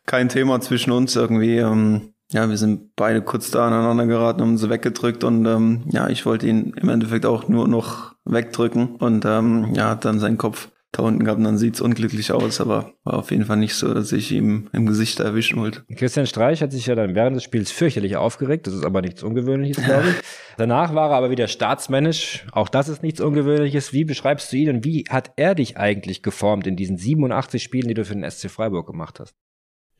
kein 0.07 0.27
Thema 0.27 0.59
zwischen 0.59 0.89
uns 0.91 1.15
irgendwie. 1.15 1.57
Ähm, 1.57 2.13
ja, 2.31 2.49
wir 2.49 2.57
sind 2.57 2.95
beide 2.95 3.21
kurz 3.21 3.51
da 3.51 3.67
aneinander 3.67 4.07
geraten, 4.07 4.41
haben 4.41 4.57
sie 4.57 4.71
weggedrückt 4.71 5.23
und 5.23 5.45
ähm, 5.45 5.83
ja, 5.91 6.09
ich 6.09 6.25
wollte 6.25 6.47
ihn 6.47 6.73
im 6.81 6.89
Endeffekt 6.89 7.27
auch 7.27 7.47
nur 7.47 7.67
noch 7.67 8.15
wegdrücken 8.25 8.95
und 8.95 9.23
ähm, 9.23 9.75
ja, 9.75 9.89
hat 9.89 10.03
dann 10.05 10.19
seinen 10.19 10.39
Kopf 10.39 10.69
da 10.91 11.03
unten 11.03 11.23
gehabt 11.23 11.37
und 11.37 11.43
dann 11.43 11.57
sieht's 11.57 11.81
unglücklich 11.81 12.31
aus, 12.31 12.59
aber 12.59 12.93
war 13.03 13.15
auf 13.19 13.29
jeden 13.29 13.45
Fall 13.45 13.57
nicht 13.57 13.75
so, 13.75 13.93
dass 13.93 14.11
ich 14.11 14.31
ihm 14.31 14.69
im 14.73 14.87
Gesicht 14.87 15.19
erwischen 15.19 15.59
wollte. 15.59 15.83
Christian 15.95 16.25
Streich 16.25 16.61
hat 16.61 16.71
sich 16.71 16.87
ja 16.87 16.95
dann 16.95 17.13
während 17.13 17.35
des 17.35 17.43
Spiels 17.43 17.71
fürchterlich 17.71 18.17
aufgeregt. 18.17 18.65
Das 18.65 18.73
ist 18.73 18.85
aber 18.85 19.01
nichts 19.01 19.21
Ungewöhnliches, 19.21 19.83
glaube 19.83 20.09
ich. 20.09 20.15
Danach 20.57 20.95
war 20.95 21.11
er 21.11 21.17
aber 21.17 21.29
wieder 21.29 21.47
staatsmännisch. 21.47 22.45
Auch 22.51 22.69
das 22.69 22.89
ist 22.89 23.03
nichts 23.03 23.21
Ungewöhnliches. 23.21 23.93
Wie 23.93 24.03
beschreibst 24.03 24.51
du 24.51 24.57
ihn 24.57 24.69
und 24.69 24.85
wie 24.85 25.05
hat 25.09 25.31
er 25.35 25.53
dich 25.53 25.77
eigentlich 25.77 26.23
geformt 26.23 26.65
in 26.65 26.75
diesen 26.75 26.97
87 26.97 27.61
Spielen, 27.61 27.87
die 27.87 27.93
du 27.93 28.03
für 28.03 28.15
den 28.15 28.29
SC 28.29 28.49
Freiburg 28.49 28.87
gemacht 28.87 29.19
hast? 29.19 29.35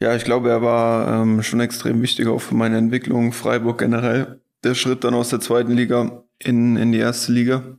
Ja, 0.02 0.16
ich 0.16 0.24
glaube, 0.24 0.50
er 0.50 0.62
war 0.62 1.22
ähm, 1.22 1.44
schon 1.44 1.60
extrem 1.60 2.02
wichtig 2.02 2.28
auch 2.28 2.40
für 2.40 2.56
meine 2.56 2.78
Entwicklung, 2.78 3.32
Freiburg 3.32 3.78
generell. 3.78 4.42
Der 4.64 4.74
Schritt 4.74 5.04
dann 5.04 5.14
aus 5.14 5.30
der 5.30 5.40
zweiten 5.40 5.74
Liga 5.74 6.24
in, 6.40 6.78
in 6.78 6.92
die 6.92 7.00
erste 7.00 7.32
Liga, 7.32 7.78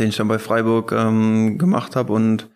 den 0.00 0.08
ich 0.08 0.16
dann 0.16 0.28
bei 0.28 0.38
Freiburg 0.38 0.92
ähm, 0.92 1.58
gemacht 1.58 1.94
habe. 1.94 2.12
Und 2.12 2.48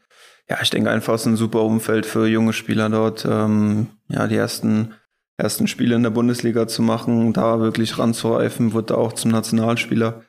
ja, 0.48 0.58
ich 0.62 0.70
denke 0.70 0.90
einfach, 0.90 1.14
es 1.14 1.22
ist 1.22 1.26
ein 1.26 1.36
super 1.36 1.62
Umfeld 1.62 2.06
für 2.06 2.26
junge 2.26 2.52
Spieler 2.52 2.88
dort, 2.88 3.26
ähm, 3.30 3.88
ja, 4.08 4.26
die 4.26 4.36
ersten, 4.36 4.94
ersten 5.36 5.68
Spiele 5.68 5.94
in 5.94 6.02
der 6.02 6.10
Bundesliga 6.10 6.66
zu 6.66 6.82
machen, 6.82 7.32
da 7.32 7.60
wirklich 7.60 7.98
ranzureifen, 7.98 8.72
wurde 8.72 8.88
da 8.88 8.94
auch 8.96 9.12
zum 9.12 9.30
Nationalspieler. 9.30 10.22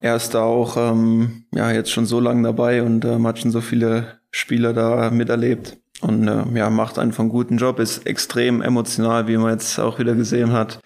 Er 0.00 0.16
ist 0.16 0.34
da 0.34 0.42
auch 0.42 0.76
ähm, 0.76 1.44
ja, 1.52 1.70
jetzt 1.70 1.90
schon 1.90 2.06
so 2.06 2.20
lange 2.20 2.42
dabei 2.42 2.82
und 2.82 3.04
ähm, 3.04 3.26
hat 3.26 3.38
schon 3.38 3.50
so 3.50 3.60
viele 3.60 4.18
Spieler 4.30 4.72
da 4.72 5.10
miterlebt 5.10 5.78
und 6.00 6.28
äh, 6.28 6.44
ja, 6.54 6.68
macht 6.70 6.98
einfach 6.98 7.20
einen 7.20 7.30
guten 7.30 7.56
Job, 7.56 7.78
ist 7.78 8.06
extrem 8.06 8.60
emotional, 8.60 9.28
wie 9.28 9.36
man 9.36 9.52
jetzt 9.52 9.78
auch 9.78 9.98
wieder 9.98 10.14
gesehen 10.14 10.52
hat. 10.52 10.80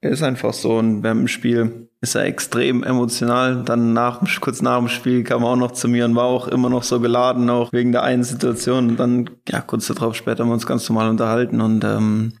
Er 0.00 0.10
ist 0.10 0.22
einfach 0.22 0.52
so 0.52 0.78
und 0.78 1.02
beim 1.02 1.26
Spiel 1.26 1.88
ist 2.00 2.14
er 2.14 2.24
extrem 2.24 2.84
emotional. 2.84 3.64
Dann 3.64 3.92
nach, 3.92 4.18
dem- 4.20 4.28
kurz 4.40 4.62
nach 4.62 4.78
dem 4.78 4.88
Spiel 4.88 5.24
kam 5.24 5.42
er 5.42 5.48
auch 5.48 5.56
noch 5.56 5.72
zu 5.72 5.88
mir 5.88 6.04
und 6.04 6.14
war 6.14 6.24
auch 6.24 6.46
immer 6.46 6.70
noch 6.70 6.84
so 6.84 7.00
geladen, 7.00 7.50
auch 7.50 7.72
wegen 7.72 7.90
der 7.90 8.04
einen 8.04 8.22
Situation. 8.22 8.90
Und 8.90 8.96
dann, 8.96 9.28
ja, 9.48 9.60
kurz 9.60 9.88
darauf 9.88 10.14
später 10.14 10.44
haben 10.44 10.50
wir 10.50 10.54
uns 10.54 10.66
ganz 10.66 10.88
normal 10.88 11.08
unterhalten 11.08 11.60
und 11.60 11.82
ähm, 11.82 12.34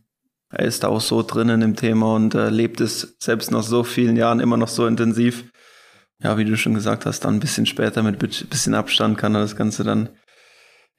er 0.50 0.64
ist 0.66 0.84
da 0.84 0.88
auch 0.88 1.00
so 1.00 1.22
drin 1.22 1.48
in 1.48 1.60
dem 1.60 1.74
Thema 1.76 2.14
und 2.14 2.34
äh, 2.34 2.48
lebt 2.48 2.80
es 2.80 3.16
selbst 3.18 3.50
nach 3.50 3.62
so 3.64 3.82
vielen 3.82 4.16
Jahren 4.16 4.40
immer 4.40 4.56
noch 4.56 4.68
so 4.68 4.86
intensiv. 4.86 5.44
Ja, 6.22 6.38
wie 6.38 6.44
du 6.44 6.56
schon 6.56 6.74
gesagt 6.74 7.06
hast, 7.06 7.24
dann 7.24 7.34
ein 7.34 7.40
bisschen 7.40 7.66
später 7.66 8.02
mit 8.02 8.18
bi- 8.18 8.44
bisschen 8.48 8.74
Abstand 8.74 9.18
kann 9.18 9.34
er 9.34 9.40
das 9.40 9.56
Ganze 9.56 9.84
dann 9.84 10.08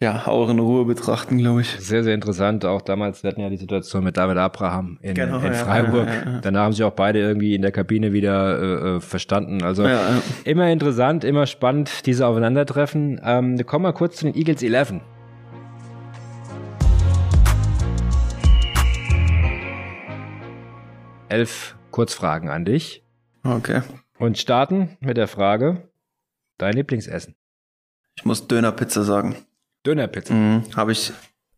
ja 0.02 0.28
auch 0.28 0.50
in 0.50 0.60
Ruhe 0.60 0.86
betrachten, 0.86 1.38
glaube 1.38 1.62
ich. 1.62 1.70
Sehr, 1.80 2.04
sehr 2.04 2.14
interessant. 2.16 2.64
Auch 2.66 2.82
damals, 2.82 3.22
wir 3.24 3.32
hatten 3.32 3.42
ja 3.42 3.50
die 3.50 3.58
Situation 3.58 4.04
mit 4.04 4.16
David 4.18 4.38
Abraham 4.38 4.98
in, 5.02 5.14
Genau, 5.14 5.40
in 5.40 5.54
Freiburg. 5.54 6.08
ja, 6.08 6.14
ja, 6.14 6.32
ja. 6.36 6.40
Danach 6.42 6.62
haben 6.64 6.74
sich 6.74 6.84
auch 6.84 6.94
beide 6.94 7.20
irgendwie 7.20 7.54
in 7.56 7.62
der 7.62 7.72
Kabine 7.72 8.14
wieder 8.14 8.60
äh, 8.60 8.96
äh, 8.96 9.00
verstanden. 9.02 9.62
Also 9.64 9.84
Ja, 9.84 9.90
ja. 9.90 10.22
immer 10.46 10.70
interessant, 10.72 11.24
immer 11.24 11.46
spannend, 11.48 12.06
diese 12.06 12.26
Aufeinandertreffen. 12.28 13.20
Ähm, 13.24 13.58
wir 13.58 13.66
kommen 13.66 13.84
mal 13.84 13.92
kurz 13.94 14.18
zu 14.18 14.26
den 14.26 14.36
Eagles 14.36 14.64
11. 14.64 15.02
Elf 21.28 21.76
Kurzfragen 21.92 22.50
an 22.50 22.66
dich 22.66 23.04
Okay. 23.44 23.82
und 24.18 24.38
starten 24.38 24.98
mit 25.00 25.18
der 25.18 25.28
Frage, 25.28 25.90
dein 26.58 26.74
Lieblingsessen? 26.74 27.36
Ich 28.16 28.26
muss 28.26 28.48
Dönerpizza 28.48 29.04
sagen. 29.04 29.36
Dönerpizza. 29.90 30.34
Mhm. 30.34 30.64
Habe 30.76 30.92
ich 30.92 31.12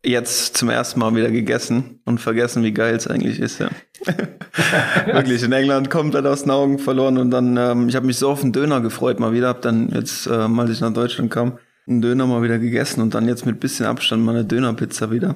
jetzt 0.04 0.56
zum 0.56 0.68
ersten 0.70 0.98
Mal 1.00 1.14
wieder 1.14 1.30
gegessen 1.30 2.00
und 2.04 2.18
vergessen, 2.18 2.62
wie 2.62 2.72
geil 2.72 2.94
es 2.96 3.06
eigentlich 3.06 3.38
ist. 3.38 3.60
Ja. 3.60 3.68
Wirklich 5.06 5.42
in 5.42 5.52
England 5.52 5.90
komplett 5.90 6.26
aus 6.26 6.42
den 6.42 6.50
Augen 6.50 6.78
verloren 6.78 7.18
und 7.18 7.30
dann, 7.30 7.56
ähm, 7.56 7.88
ich 7.88 7.94
habe 7.94 8.06
mich 8.06 8.16
so 8.16 8.30
auf 8.30 8.42
einen 8.42 8.52
Döner 8.52 8.80
gefreut 8.80 9.20
mal 9.20 9.32
wieder, 9.32 9.48
habe 9.48 9.60
dann 9.60 9.90
jetzt, 9.90 10.26
ähm, 10.26 10.58
als 10.58 10.70
ich 10.70 10.80
nach 10.80 10.92
Deutschland 10.92 11.30
kam, 11.30 11.58
einen 11.86 12.00
Döner 12.00 12.26
mal 12.26 12.42
wieder 12.42 12.58
gegessen 12.58 13.00
und 13.00 13.14
dann 13.14 13.28
jetzt 13.28 13.46
mit 13.46 13.60
bisschen 13.60 13.86
Abstand 13.86 14.24
mal 14.24 14.34
eine 14.34 14.44
Dönerpizza 14.44 15.10
wieder. 15.10 15.34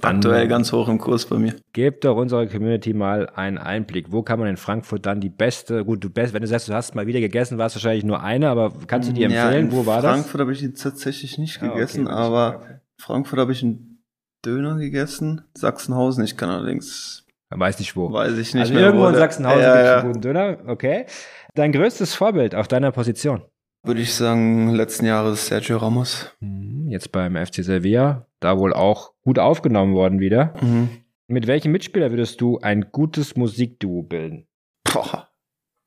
Aktuell 0.00 0.46
ganz 0.46 0.72
hoch 0.72 0.88
im 0.88 0.98
Kurs 0.98 1.26
bei 1.26 1.38
mir. 1.38 1.54
Gebt 1.72 2.04
doch 2.04 2.16
unserer 2.16 2.46
Community 2.46 2.92
mal 2.94 3.28
einen 3.34 3.58
Einblick. 3.58 4.12
Wo 4.12 4.22
kann 4.22 4.38
man 4.38 4.48
in 4.48 4.56
Frankfurt 4.56 5.04
dann 5.06 5.20
die 5.20 5.28
beste, 5.28 5.84
gut, 5.84 6.04
du 6.04 6.10
best, 6.10 6.32
wenn 6.34 6.42
du 6.42 6.46
sagst, 6.46 6.68
du 6.68 6.72
hast 6.72 6.94
mal 6.94 7.06
wieder 7.08 7.20
gegessen, 7.20 7.58
war 7.58 7.66
es 7.66 7.74
wahrscheinlich 7.74 8.04
nur 8.04 8.22
eine, 8.22 8.48
aber 8.48 8.72
kannst 8.86 9.08
du 9.08 9.12
dir 9.12 9.26
empfehlen, 9.26 9.66
in 9.66 9.72
wo 9.72 9.86
war 9.86 10.00
das? 10.02 10.12
Frankfurt 10.12 10.40
habe 10.40 10.52
ich 10.52 10.60
die 10.60 10.72
tatsächlich 10.72 11.36
nicht 11.38 11.60
Ah, 11.62 11.66
okay, 11.66 11.74
gegessen, 11.74 12.04
gut. 12.04 12.12
aber 12.14 12.56
Okay. 12.62 12.74
Frankfurt 13.00 13.38
habe 13.40 13.52
ich 13.52 13.62
einen 13.62 14.04
Döner 14.44 14.76
gegessen. 14.76 15.42
Sachsenhausen, 15.56 16.22
ich 16.24 16.36
kann 16.36 16.48
allerdings, 16.50 17.24
Weiß 17.50 17.78
nicht 17.80 17.96
wo. 17.96 18.12
weiß 18.12 18.32
ich 18.38 18.54
nicht 18.54 18.60
also 18.62 18.74
mehr. 18.74 18.82
irgendwo 18.84 19.04
wo 19.06 19.08
in 19.08 19.14
Sachsenhausen 19.16 19.62
Ja, 19.62 19.72
gibt 19.72 19.82
es 19.82 19.88
ja. 19.88 19.98
einen 19.98 20.06
guten 20.08 20.20
Döner, 20.20 20.58
okay. 20.66 21.06
Dein 21.54 21.72
größtes 21.72 22.14
Vorbild 22.14 22.54
auf 22.54 22.68
deiner 22.68 22.92
Position? 22.92 23.42
Würde 23.88 24.02
ich 24.02 24.12
sagen, 24.14 24.74
letzten 24.74 25.06
Jahres 25.06 25.46
Sergio 25.46 25.78
Ramos. 25.78 26.30
Hm, 26.40 26.88
Jetzt 26.90 27.10
beim 27.10 27.36
FC 27.36 27.64
Sevilla, 27.64 28.26
da 28.38 28.58
wohl 28.58 28.74
auch 28.74 29.12
gut 29.22 29.38
aufgenommen 29.38 29.94
worden 29.94 30.20
wieder. 30.20 30.52
Mhm. 30.60 30.90
Mit 31.26 31.46
welchem 31.46 31.72
Mitspieler 31.72 32.10
würdest 32.10 32.38
du 32.42 32.58
ein 32.58 32.88
gutes 32.92 33.34
Musikduo 33.36 34.02
bilden? 34.02 34.46
Boah, 34.84 35.28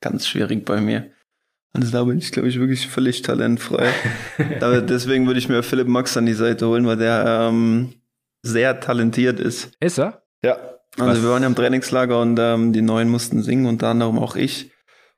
ganz 0.02 0.26
schwierig 0.28 0.66
bei 0.66 0.82
mir. 0.82 1.12
Also 1.74 1.92
da 1.92 2.04
bin 2.04 2.18
ich, 2.18 2.32
glaube 2.32 2.50
ich, 2.50 2.58
wirklich 2.60 2.88
völlig 2.88 3.22
talentfrei. 3.22 3.90
deswegen 4.60 5.28
würde 5.28 5.38
ich 5.40 5.48
mir 5.48 5.62
Philipp 5.62 5.88
Max 5.88 6.18
an 6.18 6.26
die 6.26 6.34
Seite 6.34 6.68
holen, 6.68 6.88
weil 6.88 6.98
der 6.98 7.48
ähm, 7.50 7.94
sehr 8.42 8.80
talentiert 8.80 9.40
ist. 9.40 9.74
Ist 9.80 10.00
er? 10.00 10.24
Ja. 10.44 10.54
Also 10.98 11.06
Was- 11.12 11.22
wir 11.22 11.30
waren 11.30 11.44
ja 11.44 11.48
im 11.48 11.56
Trainingslager 11.56 12.20
und 12.20 12.38
ähm, 12.40 12.74
die 12.74 12.82
Neuen 12.82 13.10
mussten 13.10 13.44
singen, 13.44 13.68
unter 13.68 13.90
anderem 13.90 14.18
auch 14.18 14.36
ich. 14.36 14.72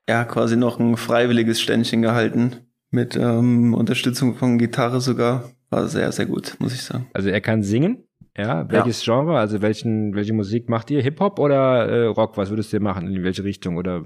Ja, 0.09 0.25
quasi 0.25 0.57
noch 0.57 0.79
ein 0.81 0.97
freiwilliges 0.97 1.61
Ständchen 1.61 2.01
gehalten. 2.01 2.62
Mit 2.93 3.15
ähm, 3.15 3.73
Unterstützung 3.73 4.35
von 4.35 4.59
Gitarre 4.59 5.01
sogar. 5.01 5.49
War 5.71 5.87
sehr, 5.87 6.11
sehr 6.11 6.27
gut, 6.27 6.55
muss 6.59 6.75
ich 6.75 6.83
sagen. 6.83 7.07
Also 7.11 7.29
er 7.29 7.41
kann 7.41 7.63
singen. 7.63 8.03
Ja, 8.37 8.69
welches 8.69 9.03
Genre? 9.03 9.39
Also 9.39 9.63
welchen, 9.63 10.13
welche 10.13 10.33
Musik 10.33 10.69
macht 10.69 10.91
ihr? 10.91 11.01
Hip-Hop 11.01 11.39
oder 11.39 11.87
äh, 11.89 12.05
Rock? 12.05 12.37
Was 12.37 12.51
würdest 12.51 12.71
du 12.71 12.79
machen? 12.79 13.07
In 13.07 13.23
welche 13.23 13.43
Richtung? 13.43 13.77
Oder 13.77 14.05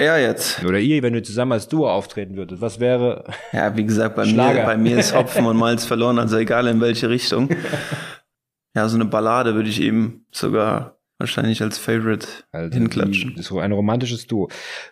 Ja, 0.00 0.16
jetzt. 0.16 0.64
Oder 0.64 0.78
ihr, 0.78 1.02
wenn 1.02 1.12
du 1.12 1.22
zusammen 1.22 1.50
als 1.50 1.66
Duo 1.66 1.90
auftreten 1.90 2.36
würdet. 2.36 2.60
Was 2.60 2.78
wäre. 2.78 3.24
Ja, 3.52 3.76
wie 3.76 3.84
gesagt, 3.84 4.14
bei 4.14 4.24
mir, 4.24 4.62
bei 4.64 4.76
mir 4.76 5.00
ist 5.00 5.12
Hopfen 5.12 5.46
und 5.46 5.56
Malz 5.56 5.84
verloren, 5.84 6.20
also 6.20 6.36
egal 6.36 6.68
in 6.68 6.80
welche 6.80 7.10
Richtung. 7.10 7.48
Ja, 8.76 8.88
so 8.88 8.94
eine 8.94 9.06
Ballade 9.06 9.56
würde 9.56 9.68
ich 9.68 9.80
ihm 9.80 10.24
sogar 10.30 10.99
wahrscheinlich 11.20 11.62
als 11.62 11.78
Favorite 11.78 12.26
Also 12.52 12.76
hinklatschen. 12.76 13.34
die- 13.36 13.42
so 13.42 13.60
ein 13.60 13.72
romantisches 13.72 14.26
Duo. 14.26 14.48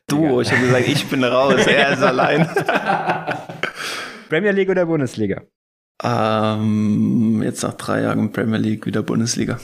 Du, 0.06 0.40
ich 0.40 0.52
habe 0.52 0.60
gesagt, 0.62 0.86
ich 0.88 1.06
bin 1.08 1.24
raus, 1.24 1.66
er 1.66 1.92
ist 1.94 2.02
allein. 2.02 2.46
Premier 4.28 4.52
League 4.52 4.68
oder 4.70 4.86
Bundesliga? 4.86 5.42
ähm, 6.04 7.42
jetzt 7.42 7.62
nach 7.62 7.74
drei 7.74 8.02
Jahren 8.02 8.30
Premier 8.30 8.58
League 8.58 8.86
wieder 8.86 9.02
Bundesliga. 9.02 9.58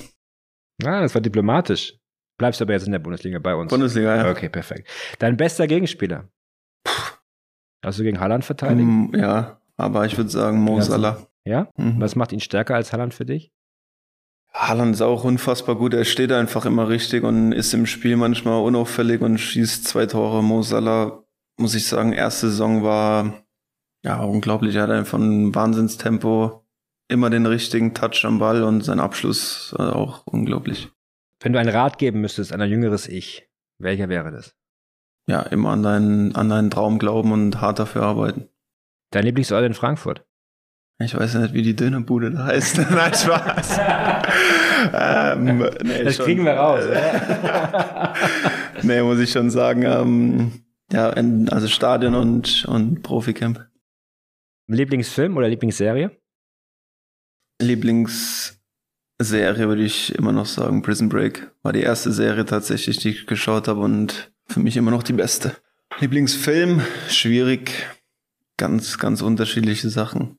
Ah, 0.83 1.03
das 1.03 1.15
war 1.15 1.23
diplomatisch. 1.23 1.95
Bleibst 2.39 2.61
aber 2.61 2.73
jetzt 2.73 2.87
in 2.87 2.93
der 2.93 2.99
Bundesliga 2.99 3.39
bei 3.39 3.55
uns. 3.55 3.71
Bundesliga, 3.71 4.17
ja. 4.17 4.29
Okay, 4.31 4.49
perfekt. 4.49 4.89
Dein 5.21 5.37
bester 5.37 5.69
Gegenspieler? 5.69 6.29
Hast 7.85 7.99
du 8.01 8.03
gegen 8.03 8.19
Haaland 8.19 8.45
verteidigt? 8.45 8.89
Mm, 8.89 9.15
ja, 9.15 9.61
aber 9.77 10.07
ich 10.07 10.17
würde 10.17 10.31
sagen 10.31 10.59
Mo 10.61 10.81
Salah. 10.81 11.25
Ja? 11.45 11.69
Mhm. 11.77 12.01
Was 12.01 12.17
macht 12.17 12.33
ihn 12.33 12.41
stärker 12.41 12.75
als 12.75 12.93
Haaland 12.93 13.15
für 13.15 13.27
dich? 13.27 13.53
Haaland 14.55 14.95
ist 14.95 15.03
auch 15.03 15.25
unfassbar 15.25 15.75
gut. 15.75 15.95
Er 15.95 16.05
steht 16.05 16.31
einfach 16.31 16.65
immer 16.65 16.89
richtig 16.89 17.25
und 17.25 17.53
ist 17.53 17.75
im 17.75 17.87
Spiel 17.87 18.17
manchmal 18.17 18.63
unauffällig 18.63 19.21
und 19.21 19.39
schießt 19.39 19.85
zwei 19.85 20.07
Tore. 20.07 20.43
Mo 20.43 20.63
Salah, 20.63 21.25
muss 21.59 21.75
ich 21.75 21.87
sagen, 21.87 22.13
erste 22.13 22.49
Saison 22.49 22.85
war 22.85 23.45
ja 24.05 24.23
unglaublich. 24.23 24.77
Er 24.77 24.85
hat 24.85 24.91
einfach 24.91 25.19
ein 25.19 25.55
Wahnsinnstempo, 25.55 26.65
immer 27.09 27.31
den 27.31 27.47
richtigen 27.47 27.95
Touch 27.95 28.25
am 28.25 28.39
Ball 28.39 28.63
und 28.63 28.83
sein 28.83 29.01
Abschluss 29.01 29.75
äh, 29.77 29.83
auch 29.83 30.25
unglaublich. 30.27 30.89
Wenn 31.41 31.53
du 31.53 31.59
einen 31.59 31.75
Rat 31.75 31.99
geben 31.99 32.21
müsstest 32.21 32.53
an 32.53 32.61
ein 32.61 32.71
jüngeres 32.71 33.09
Ich, 33.09 33.51
welcher 33.79 34.09
wäre 34.09 34.31
das? 34.31 34.55
Ja, 35.27 35.43
immer 35.43 35.71
an 35.71 35.83
deinen, 35.83 36.35
an 36.37 36.49
deinen 36.49 36.71
Traum 36.71 36.99
glauben 36.99 37.33
und 37.33 37.61
hart 37.61 37.81
dafür 37.81 38.03
arbeiten. 38.03 38.49
Dein 39.11 39.25
Lieblingsort 39.25 39.65
in 39.65 39.75
Frankfurt? 39.75 40.25
Ich 41.01 41.15
weiß 41.17 41.35
ja 41.35 41.41
nicht, 41.41 41.55
wie 41.55 41.63
die 41.63 41.75
Dönerbude 41.77 42.31
da 42.31 42.45
heißt. 42.47 42.79
Nein, 42.91 43.13
Spaß. 43.15 43.79
ähm, 44.93 45.59
nee, 45.83 46.05
Das 46.05 46.17
schon. 46.17 46.25
kriegen 46.27 46.45
wir 46.45 46.53
raus. 46.55 46.85
nee, 48.83 49.03
muss 49.03 49.19
ich 49.19 49.31
schon 49.33 49.51
sagen. 49.51 49.83
Ähm, 49.83 50.53
ja, 50.93 51.11
in- 51.11 51.49
also 51.49 51.67
Stadion 51.69 52.15
und, 52.15 52.65
und 52.67 53.03
Proficamp. 53.03 53.67
Lieblingsfilm 54.69 55.37
oder 55.37 55.49
Lieblingsserie? 55.49 56.11
Lieblingsserie 57.61 58.59
würde 59.69 59.83
ich 59.83 60.15
immer 60.15 60.33
noch 60.33 60.47
sagen, 60.47 60.83
Prison 60.83 61.09
Break. 61.09 61.51
War 61.63 61.73
die 61.73 61.83
erste 61.83 62.13
Serie 62.13 62.45
tatsächlich, 62.45 62.99
die 62.99 63.11
ich 63.11 63.27
geschaut 63.27 63.69
habe 63.69 63.81
und 63.81 64.33
für 64.47 64.61
mich 64.61 64.77
immer 64.77 64.91
noch 64.91 65.03
die 65.03 65.13
beste. 65.13 65.57
Lieblingsfilm, 66.01 66.83
schwierig. 67.09 67.87
Ganz, 68.57 68.99
ganz 68.99 69.21
unterschiedliche 69.23 69.89
Sachen. 69.91 70.39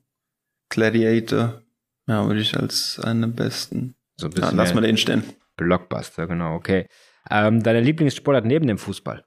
Gladiator, 0.68 1.62
ja, 2.06 2.26
würde 2.26 2.40
ich 2.40 2.56
als 2.56 3.00
eine 3.02 3.28
besten. 3.28 3.94
So 4.16 4.26
ein 4.26 4.32
Ja, 4.32 4.40
bisschen 4.40 4.56
lass 4.58 4.74
mal 4.74 4.80
den 4.82 4.96
stehen. 4.96 5.22
Blockbuster, 5.56 6.26
genau, 6.26 6.54
okay. 6.54 6.86
Ähm, 7.30 7.62
deine 7.62 7.80
Lieblingssportart 7.80 8.44
neben 8.44 8.66
dem 8.66 8.78
Fußball? 8.78 9.24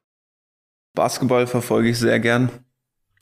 Basketball 0.95 1.47
verfolge 1.47 1.89
ich 1.89 1.97
sehr 1.99 2.19
gern. 2.19 2.49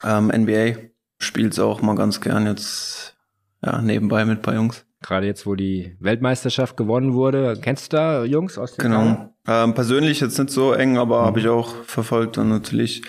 Ähm, 0.04 0.30
NBA 0.32 0.76
spielt's 1.20 1.60
auch 1.60 1.82
mal 1.82 1.96
ganz 1.96 2.22
gern 2.22 2.46
jetzt 2.46 3.16
ja, 3.64 3.82
nebenbei 3.82 4.26
mit 4.26 4.40
ein 4.40 4.42
paar 4.42 4.54
Jungs. 4.54 4.86
Gerade 5.02 5.26
jetzt, 5.28 5.46
wo 5.46 5.56
die 5.56 5.96
Weltmeisterschaft 6.00 6.76
gewonnen 6.78 7.14
wurde. 7.14 7.58
Kennst 7.62 7.92
du 7.94 7.98
da 7.98 8.24
Jungs 8.24 8.58
aus 8.58 8.76
dem 8.76 8.84
Genau. 8.84 9.34
Ähm, 9.48 9.74
persönlich 9.74 10.20
jetzt 10.20 10.38
nicht 10.38 10.50
so 10.52 10.74
eng, 10.74 10.98
aber 10.98 11.22
Mhm. 11.22 11.26
habe 11.26 11.40
ich 11.40 11.48
auch 11.48 11.84
verfolgt 11.84 12.38
und 12.38 12.50
natürlich 12.50 13.04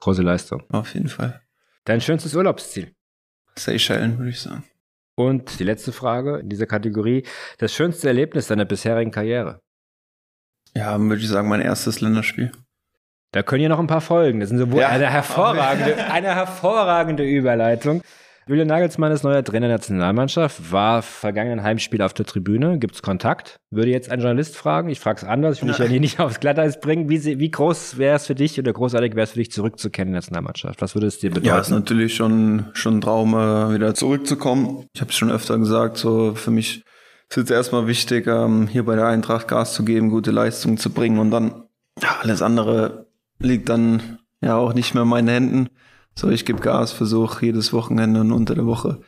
Große 0.00 0.22
Leistung. 0.22 0.62
auf 0.70 0.94
jeden 0.94 1.08
Fall. 1.08 1.40
Dein 1.84 2.00
schönstes 2.00 2.34
Urlaubsziel? 2.34 2.94
Seychellen, 3.58 4.18
würde 4.18 4.30
ich 4.30 4.40
sagen. 4.40 4.64
Und 5.16 5.58
die 5.60 5.64
letzte 5.64 5.92
Frage 5.92 6.38
in 6.40 6.48
dieser 6.48 6.66
Kategorie. 6.66 7.24
Das 7.58 7.72
schönste 7.72 8.08
Erlebnis 8.08 8.48
deiner 8.48 8.66
bisherigen 8.66 9.10
Karriere? 9.10 9.60
Ja, 10.74 11.00
würde 11.00 11.22
ich 11.22 11.28
sagen, 11.28 11.48
mein 11.48 11.62
erstes 11.62 12.00
Länderspiel. 12.02 12.52
Da 13.32 13.42
können 13.42 13.62
ja 13.62 13.68
noch 13.70 13.78
ein 13.78 13.86
paar 13.86 14.02
folgen. 14.02 14.40
Das 14.40 14.50
sind 14.50 14.58
sowohl 14.58 14.80
Ja. 14.82 14.88
eine 14.88 15.10
hervorragende, 15.10 15.96
eine 16.10 16.34
hervorragende 16.34 17.24
Überleitung. 17.24 18.02
Julian 18.48 18.68
Nagelsmann 18.68 19.10
ist 19.10 19.24
neuer 19.24 19.42
Trainer 19.42 19.66
der 19.66 19.78
Nationalmannschaft, 19.78 20.70
war 20.70 21.02
vergangenen 21.02 21.64
Heimspiel 21.64 22.00
auf 22.00 22.14
der 22.14 22.26
Tribüne. 22.26 22.78
Gibt's 22.78 23.02
Kontakt? 23.02 23.58
Würde 23.72 23.90
jetzt 23.90 24.08
ein 24.08 24.20
Journalist 24.20 24.56
fragen. 24.56 24.88
Ich 24.88 25.00
frage 25.00 25.16
es 25.16 25.24
anders. 25.24 25.56
Ich 25.56 25.62
will 25.62 25.70
dich 25.70 25.78
ja 25.78 25.86
hier 25.86 25.98
nicht 25.98 26.20
aufs 26.20 26.38
Glatteis 26.38 26.78
bringen. 26.78 27.08
Wie, 27.08 27.40
wie 27.40 27.50
groß 27.50 27.98
wäre 27.98 28.14
es 28.14 28.26
für 28.28 28.36
dich 28.36 28.56
oder 28.60 28.72
großartig 28.72 29.16
wäre 29.16 29.24
es 29.24 29.32
für 29.32 29.40
dich, 29.40 29.50
zurückzukehren 29.50 30.10
in 30.10 30.12
der 30.12 30.20
Nationalmannschaft? 30.20 30.80
Was 30.80 30.94
würde 30.94 31.08
es 31.08 31.18
dir 31.18 31.30
bedeuten? 31.30 31.46
Ja, 31.46 31.58
ist 31.58 31.70
natürlich 31.70 32.14
schon, 32.14 32.66
schon 32.72 32.98
ein 32.98 33.00
Traum, 33.00 33.34
äh, 33.34 33.74
wieder 33.74 33.96
zurückzukommen. 33.96 34.86
Ich 34.94 35.00
habe 35.00 35.10
es 35.10 35.16
schon 35.16 35.32
öfter 35.32 35.58
gesagt, 35.58 35.96
so 35.96 36.36
für 36.36 36.52
mich 36.52 36.84
ist 37.28 37.36
jetzt 37.36 37.50
erstmal 37.50 37.88
wichtig, 37.88 38.28
ähm, 38.28 38.68
hier 38.68 38.84
bei 38.84 38.94
der 38.94 39.06
Eintracht 39.06 39.48
Gas 39.48 39.74
zu 39.74 39.84
geben, 39.84 40.08
gute 40.08 40.30
Leistungen 40.30 40.76
zu 40.76 40.90
bringen 40.90 41.18
und 41.18 41.32
dann 41.32 41.64
ja, 42.00 42.18
alles 42.22 42.42
andere 42.42 43.08
liegt 43.40 43.68
dann 43.68 44.20
ja 44.40 44.54
auch 44.54 44.72
nicht 44.72 44.94
mehr 44.94 45.02
in 45.02 45.08
meinen 45.08 45.28
Händen. 45.28 45.68
So, 46.18 46.30
ich 46.30 46.46
gebe 46.46 46.60
Gas, 46.60 46.92
versuche 46.92 47.44
jedes 47.44 47.74
Wochenende 47.74 48.22
und 48.22 48.32
unter 48.32 48.54
der 48.54 48.64
Woche 48.64 49.02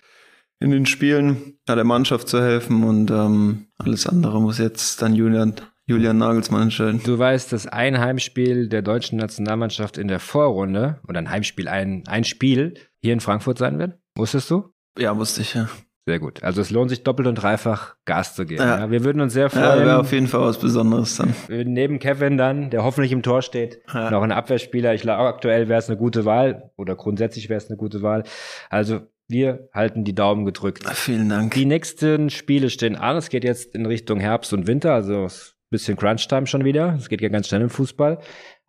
in 0.60 0.70
den 0.70 0.86
Spielen 0.86 1.58
der 1.66 1.84
Mannschaft 1.84 2.28
zu 2.28 2.42
helfen 2.42 2.84
und 2.84 3.10
ähm, 3.10 3.68
alles 3.78 4.06
andere 4.06 4.42
muss 4.42 4.58
jetzt 4.58 5.00
dann 5.00 5.14
Julian, 5.14 5.54
Julian 5.86 6.18
Nagelsmann 6.18 6.62
entscheiden. 6.62 7.00
Du 7.04 7.18
weißt, 7.18 7.52
dass 7.52 7.66
ein 7.66 7.98
Heimspiel 7.98 8.68
der 8.68 8.82
deutschen 8.82 9.18
Nationalmannschaft 9.18 9.96
in 9.96 10.08
der 10.08 10.18
Vorrunde 10.18 11.00
oder 11.08 11.18
ein 11.18 11.30
Heimspiel, 11.30 11.68
ein, 11.68 12.02
ein 12.08 12.24
Spiel 12.24 12.74
hier 13.00 13.12
in 13.12 13.20
Frankfurt 13.20 13.58
sein 13.58 13.78
wird? 13.78 13.98
Wusstest 14.16 14.50
du? 14.50 14.74
Ja, 14.98 15.16
wusste 15.16 15.42
ich, 15.42 15.54
ja. 15.54 15.68
Sehr 16.08 16.20
gut. 16.20 16.42
Also 16.42 16.62
es 16.62 16.70
lohnt 16.70 16.88
sich 16.88 17.02
doppelt 17.02 17.28
und 17.28 17.34
dreifach 17.34 17.94
Gas 18.06 18.34
zu 18.34 18.46
geben. 18.46 18.62
Ja. 18.62 18.78
Ja. 18.78 18.90
wir 18.90 19.04
würden 19.04 19.20
uns 19.20 19.34
sehr 19.34 19.42
Ja, 19.42 19.48
freuen. 19.50 19.84
wäre 19.84 19.98
auf 20.00 20.10
jeden 20.10 20.26
Fall 20.26 20.40
was 20.40 20.58
Besonderes 20.58 21.18
dann. 21.18 21.34
Würden 21.48 21.74
neben 21.74 21.98
Kevin 21.98 22.38
dann, 22.38 22.70
der 22.70 22.82
hoffentlich 22.82 23.12
im 23.12 23.22
Tor 23.22 23.42
steht, 23.42 23.82
Ja. 23.92 24.10
noch 24.10 24.22
ein 24.22 24.32
Abwehrspieler. 24.32 24.94
Ich 24.94 25.02
glaube, 25.02 25.28
aktuell 25.28 25.68
wäre 25.68 25.78
es 25.78 25.90
eine 25.90 25.98
gute 25.98 26.24
Wahl 26.24 26.70
oder 26.78 26.96
grundsätzlich 26.96 27.50
wäre 27.50 27.58
es 27.58 27.68
eine 27.68 27.76
gute 27.76 28.00
Wahl. 28.00 28.22
Also 28.70 29.00
wir 29.28 29.68
halten 29.74 30.04
die 30.04 30.14
Daumen 30.14 30.46
gedrückt. 30.46 30.88
Vielen 30.94 31.28
Dank. 31.28 31.52
Die 31.52 31.66
nächsten 31.66 32.30
Spiele 32.30 32.70
stehen 32.70 32.96
an. 32.96 33.18
Es 33.18 33.28
geht 33.28 33.44
jetzt 33.44 33.74
in 33.74 33.84
Richtung 33.84 34.18
Herbst 34.18 34.54
und 34.54 34.66
Winter, 34.66 34.94
also 34.94 35.24
ein 35.26 35.30
bisschen 35.68 35.98
Crunch-Time 35.98 36.46
schon 36.46 36.64
wieder. 36.64 36.94
Es 36.96 37.10
geht 37.10 37.20
ja 37.20 37.28
ganz 37.28 37.48
schnell 37.48 37.60
im 37.60 37.68
Fußball. 37.68 38.18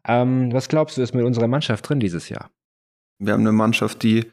Ähm, 0.06 0.52
was 0.52 0.68
glaubst 0.68 0.98
du, 0.98 1.02
ist 1.02 1.16
mit 1.16 1.24
unserer 1.24 1.48
Mannschaft 1.48 1.88
drin 1.88 2.02
dieses 2.02 2.28
Jahr? 2.28 2.50
Wir 3.18 3.32
haben 3.32 3.42
eine 3.42 3.54
Mannschaft, 3.54 4.04
die 4.04 4.26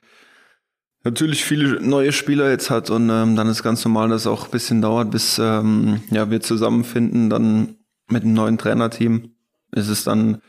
natürlich 1.07 1.45
viele 1.45 1.81
neue 1.81 2.11
Spieler 2.11 2.51
jetzt 2.51 2.69
hat 2.69 2.91
und 2.91 3.09
ähm, 3.11 3.37
dann 3.37 3.49
ist 3.49 3.63
ganz 3.63 3.85
normal, 3.85 4.09
dass 4.09 4.23
es 4.23 4.27
auch 4.27 4.47
ein 4.47 4.51
bisschen 4.51 4.83
dauert, 4.83 5.13
bis 5.13 5.39
ähm, 5.39 6.01
ja, 6.11 6.31
wir 6.31 6.41
zusammenfinden. 6.41 7.31
Dann 7.31 7.77
mit 8.11 8.25
einem 8.25 8.35
neuen 8.35 8.59
Trainerteam 8.59 9.31
ist 9.71 9.89
es 9.89 10.03
dann 10.03 10.43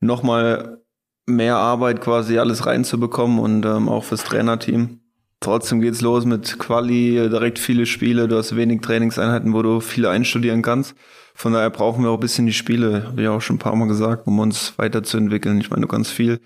nochmal 0.00 0.82
mehr 1.26 1.56
Arbeit, 1.56 2.00
quasi 2.00 2.38
alles 2.38 2.66
reinzubekommen 2.66 3.38
und 3.38 3.64
ähm, 3.64 3.88
auch 3.88 4.02
fürs 4.02 4.24
Trainerteam. 4.24 4.98
Trotzdem 5.38 5.80
geht's 5.80 6.00
los 6.00 6.24
mit 6.24 6.58
Quali, 6.58 7.28
direkt 7.30 7.60
viele 7.60 7.86
Spiele, 7.86 8.26
du 8.26 8.36
hast 8.36 8.56
wenig 8.56 8.80
Trainingseinheiten, 8.80 9.52
wo 9.52 9.62
du 9.62 9.78
viel 9.78 10.06
einstudieren 10.06 10.62
kannst. 10.62 10.96
Von 11.34 11.52
daher 11.52 11.70
brauchen 11.70 12.02
wir 12.02 12.10
auch 12.10 12.18
ein 12.18 12.20
bisschen 12.20 12.46
die 12.46 12.52
Spiele, 12.52 13.14
ich 13.16 13.28
auch 13.28 13.40
schon 13.40 13.56
ein 13.56 13.60
paar 13.60 13.76
Mal 13.76 13.88
gesagt, 13.88 14.26
um 14.26 14.40
uns 14.40 14.74
weiterzuentwickeln. 14.78 15.60
Ich 15.60 15.70
meine, 15.70 15.82
du 15.82 15.88
kannst 15.88 16.10
viel 16.10 16.40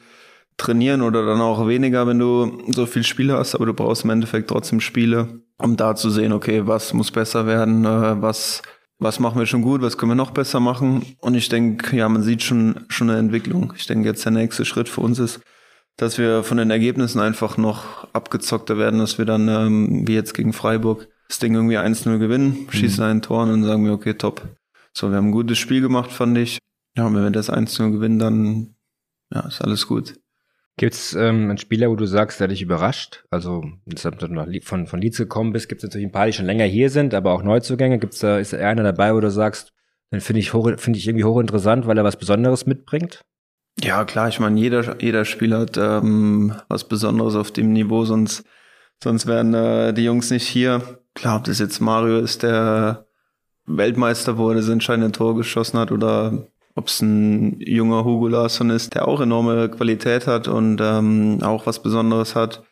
trainieren 0.57 1.03
oder 1.03 1.27
dann 1.27 1.41
auch 1.41 1.67
weniger, 1.69 2.07
wenn 2.07 2.19
du 2.19 2.63
so 2.69 2.87
viel 2.87 3.05
Spiele 3.05 3.37
hast, 3.37 3.55
aber 3.55 3.67
du 3.67 3.75
brauchst 3.75 4.05
im 4.05 4.11
Endeffekt 4.11 4.49
trotzdem 4.49 4.81
Spiele, 4.81 5.41
um 5.59 5.77
da 5.77 5.95
zu 5.95 6.11
sehen, 6.11 6.33
okay, 6.33 6.67
was 6.67 6.95
muss 6.95 7.11
besser 7.11 7.47
werden, 7.47 7.85
äh, 7.85 8.23
was, 8.23 8.63
was 8.99 9.21
machen 9.21 9.39
wir 9.39 9.47
schon 9.47 9.63
gut, 9.63 9.83
was 9.83 9.99
können 9.99 10.13
wir 10.13 10.17
noch 10.17 10.31
besser 10.31 10.61
machen. 10.61 11.05
Und 11.21 11.35
ich 11.35 11.49
denke, 11.49 11.97
ja, 11.97 12.09
man 12.09 12.23
sieht 12.23 12.43
schon, 12.43 12.87
schon 12.89 13.11
eine 13.11 13.19
Entwicklung. 13.19 13.75
Ich 13.77 13.87
denke, 13.87 14.09
jetzt 14.09 14.25
der 14.25 14.33
nächste 14.33 14.65
Schritt 14.65 14.89
für 14.89 15.03
uns 15.03 15.19
ist, 15.19 15.41
dass 15.97 16.19
wir 16.19 16.43
von 16.43 16.59
den 16.59 16.71
Ergebnissen 16.71 17.21
einfach 17.21 17.57
noch 17.57 18.13
abgezockter 18.13 18.79
werden, 18.79 19.01
dass 19.01 19.19
wir 19.19 19.25
dann, 19.25 19.49
ähm, 19.49 20.09
wie 20.09 20.15
jetzt 20.15 20.35
gegen 20.35 20.53
Freiburg, 20.53 21.09
das 21.29 21.39
Ding 21.39 21.55
irgendwie 21.55 21.79
1-0 21.79 22.19
gewinnen, 22.19 22.69
schießen 22.71 23.03
einen 23.05 23.23
Tor 23.23 23.43
und 23.43 23.51
dann 23.51 23.65
sagen 23.65 23.85
wir, 23.85 23.93
okay, 23.93 24.15
top. 24.15 24.43
So, 24.93 25.11
wir 25.11 25.17
haben 25.17 25.29
ein 25.29 25.33
gutes 25.33 25.59
Spiel 25.59 25.81
gemacht, 25.81 26.13
fand 26.13 26.39
ich. 26.39 26.59
Ja, 26.97 27.07
und 27.07 27.15
wenn 27.15 27.25
wir 27.25 27.31
das 27.31 27.51
1-0 27.51 27.91
gewinnen, 27.91 28.19
dann 28.19 28.77
ja, 29.35 29.41
ist 29.41 29.61
alles 29.61 29.87
gut. 29.87 30.15
Gibt 30.79 30.93
es 30.93 31.15
ähm, 31.15 31.49
einen 31.49 31.59
Spieler, 31.59 31.89
wo 31.89 31.97
du 31.97 32.05
sagst, 32.05 32.39
der 32.39 32.49
dich 32.49 32.61
überrascht? 32.61 33.25
Also, 33.31 33.65
deshalb 33.87 34.19
du 34.19 34.29
von, 34.63 34.87
von 34.87 35.01
Leeds 35.01 35.17
gekommen 35.17 35.53
bist, 35.53 35.71
gibt 35.71 35.83
es 35.83 35.89
natürlich 35.89 36.07
ein 36.07 36.13
paar, 36.13 36.27
die 36.27 36.35
schon 36.35 36.45
länger 36.45 36.67
hier 36.67 36.91
sind, 36.91 37.15
aber 37.15 37.33
auch 37.33 37.43
Neuzugänge. 37.43 37.99
Gibt's 37.99 38.19
da, 38.19 38.39
ist 38.39 38.53
da 38.53 38.59
einer 38.59 38.83
dabei, 38.83 39.15
wo 39.15 39.21
du 39.21 39.31
sagst, 39.31 39.73
den 40.13 40.21
finde 40.21 40.41
ich, 40.41 40.53
hoch, 40.53 40.71
finde 40.77 40.99
ich 40.99 41.09
irgendwie 41.09 41.25
hochinteressant, 41.25 41.87
weil 41.87 41.97
er 41.97 42.05
was 42.05 42.19
Besonderes 42.19 42.67
mitbringt? 42.67 43.25
Ja, 43.83 44.05
klar, 44.05 44.29
ich 44.29 44.39
meine, 44.39 44.59
jeder, 44.61 45.01
jeder 45.01 45.25
Spieler 45.25 45.61
hat 45.61 45.79
ähm, 45.79 46.55
was 46.69 46.85
Besonderes 46.85 47.37
auf 47.37 47.51
dem 47.51 47.73
Niveau, 47.73 48.05
sonst, 48.05 48.45
sonst 49.03 49.27
wären 49.27 49.55
äh, 49.55 49.95
die 49.95 50.05
Jungs 50.05 50.31
nicht 50.31 50.47
hier. 50.47 51.01
Klar, 51.15 51.39
ob 51.39 51.45
das 51.45 51.59
jetzt 51.59 51.81
Mario 51.81 52.19
ist, 52.19 52.43
der 52.43 53.07
Weltmeister 53.67 54.37
wurde, 54.37 54.61
das 54.61 54.69
entscheidende 54.69 55.13
Tor 55.13 55.37
geschossen 55.37 55.79
hat, 55.79 55.91
oder 55.91 56.49
ob 56.77 56.89
es 56.89 57.01
ein 57.01 57.59
junger 57.59 58.05
Hugo 58.05 58.29
Larsson 58.29 58.71
ist, 58.71 58.95
der 58.95 59.09
auch 59.09 59.21
enorme 59.21 59.71
Qualität 59.71 60.27
hat 60.27 60.47
und 60.47 60.79
ähm, 60.81 61.39
auch 61.43 61.67
was 61.67 61.83
Besonderes 61.83 62.37
hat. 62.37 62.63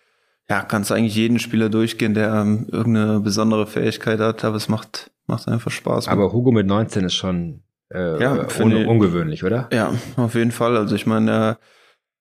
Ja, 0.49 0.61
kannst 0.61 0.93
eigentlich 0.93 1.17
jeden 1.17 1.39
Spieler 1.39 1.71
durchgehen, 1.71 2.13
der 2.13 2.35
ähm, 2.35 2.67
irgendeine 2.71 3.21
besondere 3.21 3.67
Fähigkeit 3.67 4.21
hat, 4.21 4.45
aber 4.45 4.57
es 4.57 4.69
macht, 4.69 5.11
macht 5.27 5.49
einfach 5.49 5.71
Spaß. 5.71 6.09
Aber 6.09 6.35
Hugo 6.35 6.53
mit 6.53 6.67
19 6.67 7.05
ist 7.07 7.15
schon 7.15 7.63
äh, 7.91 8.21
ja, 8.21 8.47
un 8.61 8.87
ungewöhnlich, 8.87 9.43
oder? 9.43 9.71
Ja, 9.73 9.95
auf 10.17 10.35
jeden 10.35 10.53
Fall. 10.53 10.77
Also 10.77 10.95
ich 10.95 11.07
meine, 11.07 11.31
er, 11.31 11.59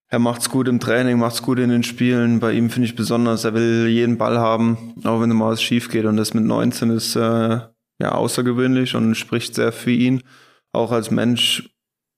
er 0.08 0.20
macht's 0.20 0.50
gut 0.50 0.70
im 0.70 0.80
Training, 0.80 1.20
macht's 1.20 1.42
gut 1.42 1.60
in 1.60 1.70
den 1.70 1.84
Spielen. 1.84 2.40
Bei 2.40 2.54
ihm 2.54 2.70
finde 2.70 2.88
ich 2.88 2.96
besonders, 2.96 3.44
er 3.44 3.54
will 3.54 3.88
jeden 3.90 4.18
Ball 4.18 4.38
haben, 4.38 4.96
auch 5.04 5.20
wenn 5.20 5.30
mal 5.30 5.52
was 5.52 5.62
schief 5.62 5.90
geht. 5.90 6.06
Und 6.06 6.16
das 6.16 6.34
mit 6.34 6.46
19 6.46 6.92
ist 6.92 7.18
äh, 7.18 7.60
ja 8.00 8.12
außergewöhnlich 8.14 8.96
und 8.96 9.16
spricht 9.16 9.56
sehr 9.56 9.74
für 9.74 9.92
ihn. 9.92 10.24
Auch 10.72 10.92
als 10.92 11.12
Mensch 11.12 11.73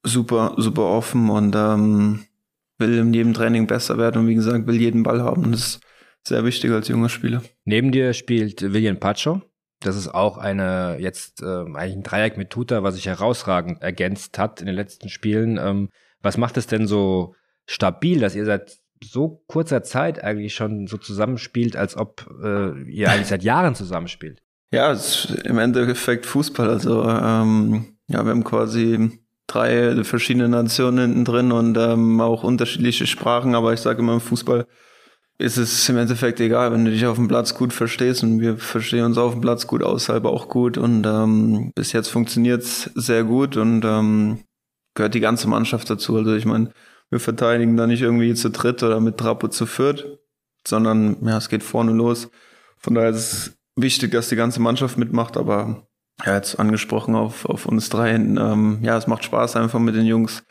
super, 0.05 0.53
super 0.57 0.83
offen 0.83 1.29
und 1.29 1.55
ähm, 1.55 2.25
will 2.77 2.97
in 2.97 3.13
jedem 3.13 3.33
Training 3.33 3.67
besser 3.67 3.97
werden 3.97 4.21
und 4.21 4.27
wie 4.27 4.35
gesagt, 4.35 4.67
will 4.67 4.79
jeden 4.79 5.03
Ball 5.03 5.21
haben. 5.21 5.51
Das 5.51 5.61
ist 5.61 5.79
sehr 6.27 6.43
wichtig 6.45 6.71
als 6.71 6.87
junger 6.87 7.09
Spieler. 7.09 7.43
Neben 7.65 7.91
dir 7.91 8.13
spielt 8.13 8.61
William 8.61 8.99
Pacho. 8.99 9.41
Das 9.81 9.95
ist 9.95 10.07
auch 10.07 10.37
eine, 10.37 10.97
jetzt 10.99 11.41
äh, 11.41 11.45
eigentlich 11.45 11.95
ein 11.95 12.03
Dreieck 12.03 12.37
mit 12.37 12.49
Tuta, 12.49 12.83
was 12.83 12.95
sich 12.95 13.07
herausragend 13.07 13.81
ergänzt 13.81 14.39
hat 14.39 14.61
in 14.61 14.67
den 14.67 14.75
letzten 14.75 15.09
Spielen. 15.09 15.57
Ähm, 15.57 15.89
was 16.21 16.37
macht 16.37 16.57
es 16.57 16.67
denn 16.67 16.87
so 16.87 17.35
stabil, 17.65 18.19
dass 18.19 18.35
ihr 18.35 18.45
seit 18.45 18.77
so 19.03 19.43
kurzer 19.47 19.83
Zeit 19.83 20.23
eigentlich 20.23 20.55
schon 20.55 20.87
so 20.87 20.97
zusammenspielt, 20.97 21.75
als 21.75 21.97
ob 21.97 22.25
äh, 22.41 22.81
ihr 22.89 23.11
eigentlich 23.11 23.27
seit 23.27 23.43
Jahren 23.43 23.75
zusammenspielt? 23.75 24.41
Ja, 24.71 24.91
es 24.91 25.25
ist 25.25 25.45
im 25.45 25.59
Endeffekt 25.59 26.25
Fußball. 26.25 26.69
Also 26.69 27.03
ähm, 27.03 27.97
ja, 28.07 28.23
wir 28.23 28.31
haben 28.31 28.43
quasi 28.43 29.19
drei 29.47 30.03
verschiedene 30.03 30.49
Nationen 30.49 30.99
hinten 30.99 31.25
drin 31.25 31.51
und 31.51 31.77
ähm, 31.77 32.21
auch 32.21 32.43
unterschiedliche 32.43 33.07
Sprachen, 33.07 33.55
aber 33.55 33.73
ich 33.73 33.81
sage 33.81 33.99
immer 33.99 34.13
im 34.13 34.21
Fußball 34.21 34.65
ist 35.37 35.57
es 35.57 35.87
im 35.89 35.97
Endeffekt 35.97 36.39
egal, 36.39 36.71
wenn 36.71 36.85
du 36.85 36.91
dich 36.91 37.05
auf 37.05 37.17
dem 37.17 37.27
Platz 37.27 37.55
gut 37.55 37.73
verstehst 37.73 38.23
und 38.23 38.39
wir 38.39 38.57
verstehen 38.57 39.03
uns 39.03 39.17
auf 39.17 39.33
dem 39.33 39.41
Platz 39.41 39.67
gut, 39.67 39.83
außerhalb 39.83 40.25
auch 40.25 40.47
gut 40.47 40.77
und 40.77 41.05
ähm, 41.05 41.71
bis 41.75 41.91
jetzt 41.91 42.07
funktioniert's 42.07 42.89
sehr 42.95 43.23
gut 43.25 43.57
und 43.57 43.83
ähm, 43.83 44.39
gehört 44.93 45.13
die 45.13 45.19
ganze 45.19 45.49
Mannschaft 45.49 45.89
dazu. 45.89 46.15
Also 46.15 46.35
ich 46.35 46.45
meine, 46.45 46.71
wir 47.09 47.19
verteidigen 47.19 47.75
da 47.75 47.85
nicht 47.85 48.01
irgendwie 48.01 48.33
zu 48.33 48.49
dritt 48.49 48.81
oder 48.81 49.01
mit 49.01 49.17
Trapo 49.17 49.49
zu 49.49 49.65
viert, 49.65 50.19
sondern 50.65 51.17
ja, 51.25 51.37
es 51.37 51.49
geht 51.49 51.63
vorne 51.63 51.91
los. 51.91 52.29
Von 52.77 52.95
daher 52.95 53.09
ist 53.09 53.17
es 53.17 53.57
wichtig, 53.75 54.11
dass 54.11 54.29
die 54.29 54.37
ganze 54.37 54.61
Mannschaft 54.61 54.97
mitmacht, 54.97 55.35
aber 55.35 55.85
ja, 56.23 56.35
jetzt 56.35 56.59
angesprochen 56.59 57.15
auf, 57.15 57.45
auf 57.45 57.65
uns 57.65 57.89
drei. 57.89 58.11
Ähm, 58.11 58.79
ja, 58.81 58.97
es 58.97 59.07
macht 59.07 59.23
Spaß, 59.23 59.55
einfach 59.55 59.79
mit 59.79 59.95
den 59.95 60.05
Jungs 60.05 60.43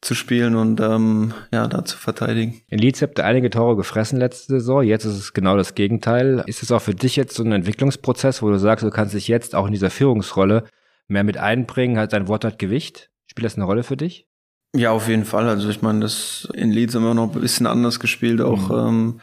zu 0.00 0.14
spielen 0.14 0.54
und 0.54 0.80
ähm, 0.80 1.32
ja, 1.52 1.66
da 1.66 1.84
zu 1.84 1.96
verteidigen. 1.96 2.60
In 2.68 2.78
Leeds 2.78 3.00
habt 3.00 3.18
ihr 3.18 3.24
einige 3.24 3.50
Tore 3.50 3.76
gefressen 3.76 4.18
letzte 4.18 4.54
Saison. 4.54 4.82
Jetzt 4.82 5.04
ist 5.04 5.16
es 5.16 5.32
genau 5.32 5.56
das 5.56 5.74
Gegenteil. 5.74 6.44
Ist 6.46 6.62
es 6.62 6.70
auch 6.70 6.82
für 6.82 6.94
dich 6.94 7.16
jetzt 7.16 7.34
so 7.34 7.42
ein 7.42 7.52
Entwicklungsprozess, 7.52 8.42
wo 8.42 8.50
du 8.50 8.58
sagst, 8.58 8.84
du 8.84 8.90
kannst 8.90 9.14
dich 9.14 9.28
jetzt 9.28 9.54
auch 9.54 9.66
in 9.66 9.72
dieser 9.72 9.90
Führungsrolle 9.90 10.64
mehr 11.08 11.24
mit 11.24 11.38
einbringen? 11.38 11.98
Hat 11.98 12.12
dein 12.12 12.28
Wort 12.28 12.44
hat 12.44 12.58
Gewicht? 12.58 13.10
Spielt 13.26 13.46
das 13.46 13.56
eine 13.56 13.64
Rolle 13.64 13.82
für 13.82 13.96
dich? 13.96 14.28
Ja, 14.76 14.90
auf 14.90 15.08
jeden 15.08 15.24
Fall. 15.24 15.48
Also 15.48 15.70
ich 15.70 15.82
meine, 15.82 16.00
das 16.00 16.48
in 16.52 16.70
Leeds 16.70 16.94
immer 16.94 17.14
noch 17.14 17.34
ein 17.34 17.40
bisschen 17.40 17.66
anders 17.66 18.00
gespielt, 18.00 18.40
auch 18.40 18.68
mhm. 18.68 18.88
ähm, 18.88 19.20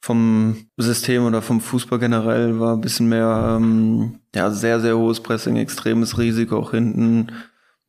vom 0.00 0.56
System 0.76 1.24
oder 1.26 1.42
vom 1.42 1.60
Fußball 1.60 1.98
generell 1.98 2.58
war 2.60 2.74
ein 2.74 2.80
bisschen 2.80 3.08
mehr, 3.08 3.56
ähm, 3.56 4.20
ja, 4.34 4.50
sehr, 4.50 4.80
sehr 4.80 4.96
hohes 4.96 5.20
Pressing, 5.20 5.56
extremes 5.56 6.18
Risiko 6.18 6.58
auch 6.58 6.70
hinten, 6.70 7.32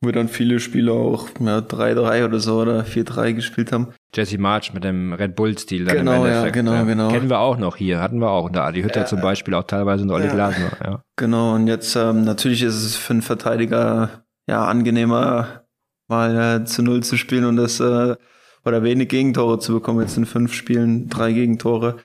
wo 0.00 0.10
dann 0.10 0.28
viele 0.28 0.60
Spieler 0.60 0.92
auch 0.92 1.28
ja, 1.38 1.58
3-3 1.58 2.24
oder 2.24 2.40
so 2.40 2.60
oder 2.60 2.82
4-3 2.82 3.34
gespielt 3.34 3.70
haben. 3.70 3.88
Jesse 4.14 4.38
March 4.38 4.72
mit 4.72 4.82
dem 4.82 5.12
Red 5.12 5.36
Bull-Stil. 5.36 5.84
Genau, 5.84 6.26
ja, 6.26 6.48
genau, 6.48 6.72
ja. 6.72 6.82
genau. 6.82 7.08
Kennen 7.10 7.30
wir 7.30 7.38
auch 7.38 7.58
noch 7.58 7.76
hier, 7.76 8.00
hatten 8.00 8.18
wir 8.18 8.30
auch. 8.30 8.46
Und 8.46 8.56
der 8.56 8.64
Adi 8.64 8.82
Hütter 8.82 9.00
ja, 9.00 9.06
zum 9.06 9.20
Beispiel 9.20 9.54
auch 9.54 9.64
teilweise 9.64 10.02
und 10.02 10.10
Olli 10.10 10.26
ja. 10.26 10.32
Glasner. 10.32 10.72
Ja. 10.82 11.02
Genau, 11.16 11.54
und 11.54 11.68
jetzt 11.68 11.94
ähm, 11.96 12.24
natürlich 12.24 12.62
ist 12.62 12.82
es 12.82 12.96
für 12.96 13.12
einen 13.12 13.22
Verteidiger 13.22 14.24
ja 14.48 14.64
angenehmer, 14.64 15.64
mal 16.08 16.60
äh, 16.60 16.64
zu 16.64 16.82
Null 16.82 17.02
zu 17.02 17.16
spielen 17.16 17.44
und 17.44 17.56
das 17.56 17.78
äh, 17.78 18.16
oder 18.64 18.82
wenig 18.82 19.08
Gegentore 19.08 19.58
zu 19.58 19.74
bekommen. 19.74 20.00
Jetzt 20.00 20.16
in 20.16 20.26
fünf 20.26 20.52
Spielen 20.52 21.08
drei 21.08 21.32
Gegentore. 21.32 21.98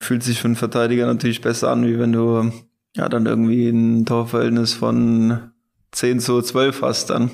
Fühlt 0.00 0.22
sich 0.22 0.40
für 0.40 0.46
einen 0.46 0.56
Verteidiger 0.56 1.06
natürlich 1.06 1.40
besser 1.40 1.70
an, 1.70 1.86
wie 1.86 1.98
wenn 1.98 2.12
du 2.12 2.52
ja 2.94 3.08
dann 3.08 3.26
irgendwie 3.26 3.68
ein 3.68 4.06
Torverhältnis 4.06 4.74
von 4.74 5.50
10 5.92 6.20
zu 6.20 6.40
12 6.40 6.82
hast 6.82 7.10
dann. 7.10 7.30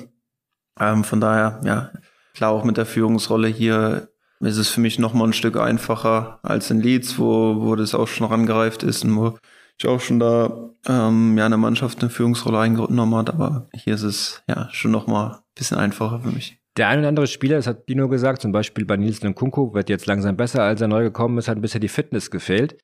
Ähm, 0.79 1.03
von 1.03 1.21
daher, 1.21 1.61
ja, 1.63 1.91
klar 2.33 2.51
auch 2.51 2.63
mit 2.63 2.77
der 2.77 2.85
Führungsrolle 2.85 3.47
hier 3.47 4.09
ist 4.41 4.57
es 4.57 4.69
für 4.69 4.81
mich 4.81 4.99
noch 4.99 5.13
mal 5.13 5.25
ein 5.25 5.33
Stück 5.33 5.57
einfacher 5.57 6.39
als 6.43 6.69
in 6.69 6.81
Leeds, 6.81 7.17
wo, 7.17 7.61
wo 7.61 7.75
das 7.75 7.95
auch 7.95 8.07
schon 8.07 8.27
rangereift 8.27 8.83
ist 8.83 9.03
und 9.03 9.15
wo 9.15 9.37
ich 9.77 9.87
auch 9.87 9.99
schon 9.99 10.19
da 10.19 10.71
ähm, 10.87 11.37
ja 11.37 11.45
eine 11.45 11.57
Mannschaft 11.57 12.01
eine 12.01 12.09
Führungsrolle 12.09 12.59
eingenommen 12.59 13.15
hat, 13.15 13.29
aber 13.29 13.67
hier 13.73 13.95
ist 13.95 14.03
es 14.03 14.43
ja 14.47 14.69
schon 14.71 14.91
noch 14.91 15.07
mal 15.07 15.31
ein 15.31 15.39
bisschen 15.55 15.77
einfacher 15.77 16.19
für 16.19 16.31
mich. 16.31 16.59
Der 16.77 16.89
ein 16.89 16.99
oder 16.99 17.07
andere 17.07 17.27
Spieler, 17.27 17.55
das 17.55 17.67
hat 17.67 17.87
Dino 17.87 18.09
gesagt, 18.09 18.41
zum 18.41 18.51
Beispiel 18.51 18.85
bei 18.85 18.97
Nils 18.97 19.23
Nkunku, 19.23 19.73
wird 19.73 19.89
jetzt 19.89 20.07
langsam 20.07 20.35
besser, 20.35 20.63
als 20.63 20.81
er 20.81 20.89
neu 20.89 21.03
gekommen 21.03 21.37
ist, 21.37 21.47
hat 21.47 21.61
bisher 21.61 21.79
die 21.79 21.87
Fitness 21.87 22.31
gefehlt. 22.31 22.77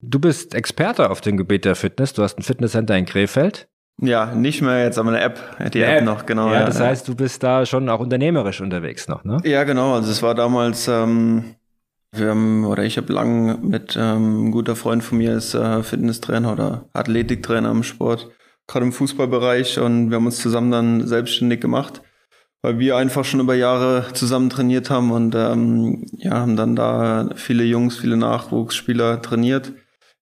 Du 0.00 0.18
bist 0.20 0.54
Experte 0.54 1.10
auf 1.10 1.22
dem 1.22 1.36
Gebiet 1.36 1.64
der 1.64 1.74
Fitness. 1.74 2.12
Du 2.12 2.22
hast 2.22 2.38
ein 2.38 2.42
Fitnesscenter 2.42 2.96
in 2.96 3.06
Krefeld. 3.06 3.68
Ja, 4.00 4.32
nicht 4.32 4.62
mehr 4.62 4.84
jetzt, 4.84 4.98
aber 4.98 5.08
eine 5.08 5.20
App. 5.20 5.40
Die 5.72 5.80
App, 5.80 5.98
App 5.98 6.04
noch, 6.04 6.26
genau. 6.26 6.48
Ja, 6.48 6.60
ja, 6.60 6.66
das 6.66 6.78
heißt, 6.78 7.08
du 7.08 7.16
bist 7.16 7.42
da 7.42 7.66
schon 7.66 7.88
auch 7.88 7.98
unternehmerisch 7.98 8.60
unterwegs 8.60 9.08
noch, 9.08 9.24
ne? 9.24 9.38
Ja, 9.44 9.64
genau. 9.64 9.94
Also 9.94 10.12
es 10.12 10.22
war 10.22 10.36
damals, 10.36 10.86
ähm, 10.86 11.56
wir 12.12 12.28
haben, 12.28 12.64
oder 12.64 12.84
ich 12.84 12.96
habe 12.96 13.12
lang 13.12 13.66
mit 13.66 13.96
ähm, 14.00 14.46
ein 14.46 14.50
guter 14.52 14.76
Freund 14.76 15.02
von 15.02 15.18
mir 15.18 15.34
ist 15.34 15.54
äh, 15.54 15.82
Fitnesstrainer 15.82 16.52
oder 16.52 16.84
Athletiktrainer 16.92 17.72
im 17.72 17.82
Sport, 17.82 18.30
gerade 18.68 18.86
im 18.86 18.92
Fußballbereich 18.92 19.80
und 19.80 20.10
wir 20.10 20.16
haben 20.16 20.26
uns 20.26 20.40
zusammen 20.40 20.70
dann 20.70 21.06
selbstständig 21.06 21.60
gemacht 21.60 22.02
weil 22.62 22.78
wir 22.78 22.96
einfach 22.96 23.24
schon 23.24 23.40
über 23.40 23.54
Jahre 23.54 24.06
zusammen 24.14 24.50
trainiert 24.50 24.90
haben 24.90 25.10
und 25.10 25.34
ähm, 25.34 26.06
ja, 26.16 26.32
haben 26.32 26.56
dann 26.56 26.76
da 26.76 27.30
viele 27.36 27.64
Jungs, 27.64 27.96
viele 27.98 28.16
Nachwuchsspieler 28.16 29.22
trainiert. 29.22 29.72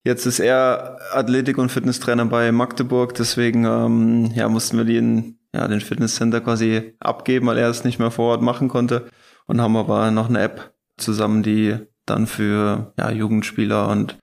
Jetzt 0.04 0.26
ist 0.26 0.38
er 0.38 0.98
Athletik- 1.12 1.58
und 1.58 1.72
Fitnesstrainer 1.72 2.26
bei 2.26 2.52
Magdeburg, 2.52 3.14
deswegen 3.14 3.64
ähm, 3.64 4.30
ja, 4.34 4.48
mussten 4.48 4.76
wir 4.76 4.84
den, 4.84 5.38
ja, 5.54 5.66
den 5.66 5.80
Fitnesscenter 5.80 6.40
quasi 6.40 6.94
abgeben, 7.00 7.46
weil 7.46 7.58
er 7.58 7.70
es 7.70 7.84
nicht 7.84 7.98
mehr 7.98 8.10
vor 8.10 8.32
Ort 8.32 8.42
machen 8.42 8.68
konnte 8.68 9.08
und 9.46 9.60
haben 9.60 9.76
aber 9.76 10.10
noch 10.10 10.28
eine 10.28 10.40
App 10.40 10.74
zusammen, 10.96 11.42
die 11.42 11.76
dann 12.04 12.26
für 12.26 12.92
ja, 12.98 13.10
Jugendspieler 13.10 13.88
und 13.88 14.18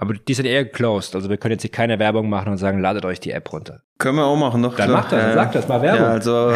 aber 0.00 0.14
die 0.14 0.32
sind 0.32 0.46
eher 0.46 0.64
closed. 0.64 1.14
Also 1.14 1.28
wir 1.28 1.36
können 1.36 1.52
jetzt 1.52 1.60
hier 1.60 1.70
keine 1.70 1.98
Werbung 1.98 2.30
machen 2.30 2.52
und 2.52 2.56
sagen, 2.56 2.80
ladet 2.80 3.04
euch 3.04 3.20
die 3.20 3.32
App 3.32 3.52
runter. 3.52 3.82
Können 3.98 4.16
wir 4.16 4.24
auch 4.24 4.36
machen, 4.36 4.62
doch. 4.62 4.74
Dann 4.74 4.88
klar. 4.88 5.02
macht 5.02 5.12
das, 5.12 5.22
äh, 5.22 5.34
sag 5.34 5.52
das 5.52 5.68
mal 5.68 5.82
Werbung. 5.82 6.00
Ja, 6.00 6.10
also 6.10 6.54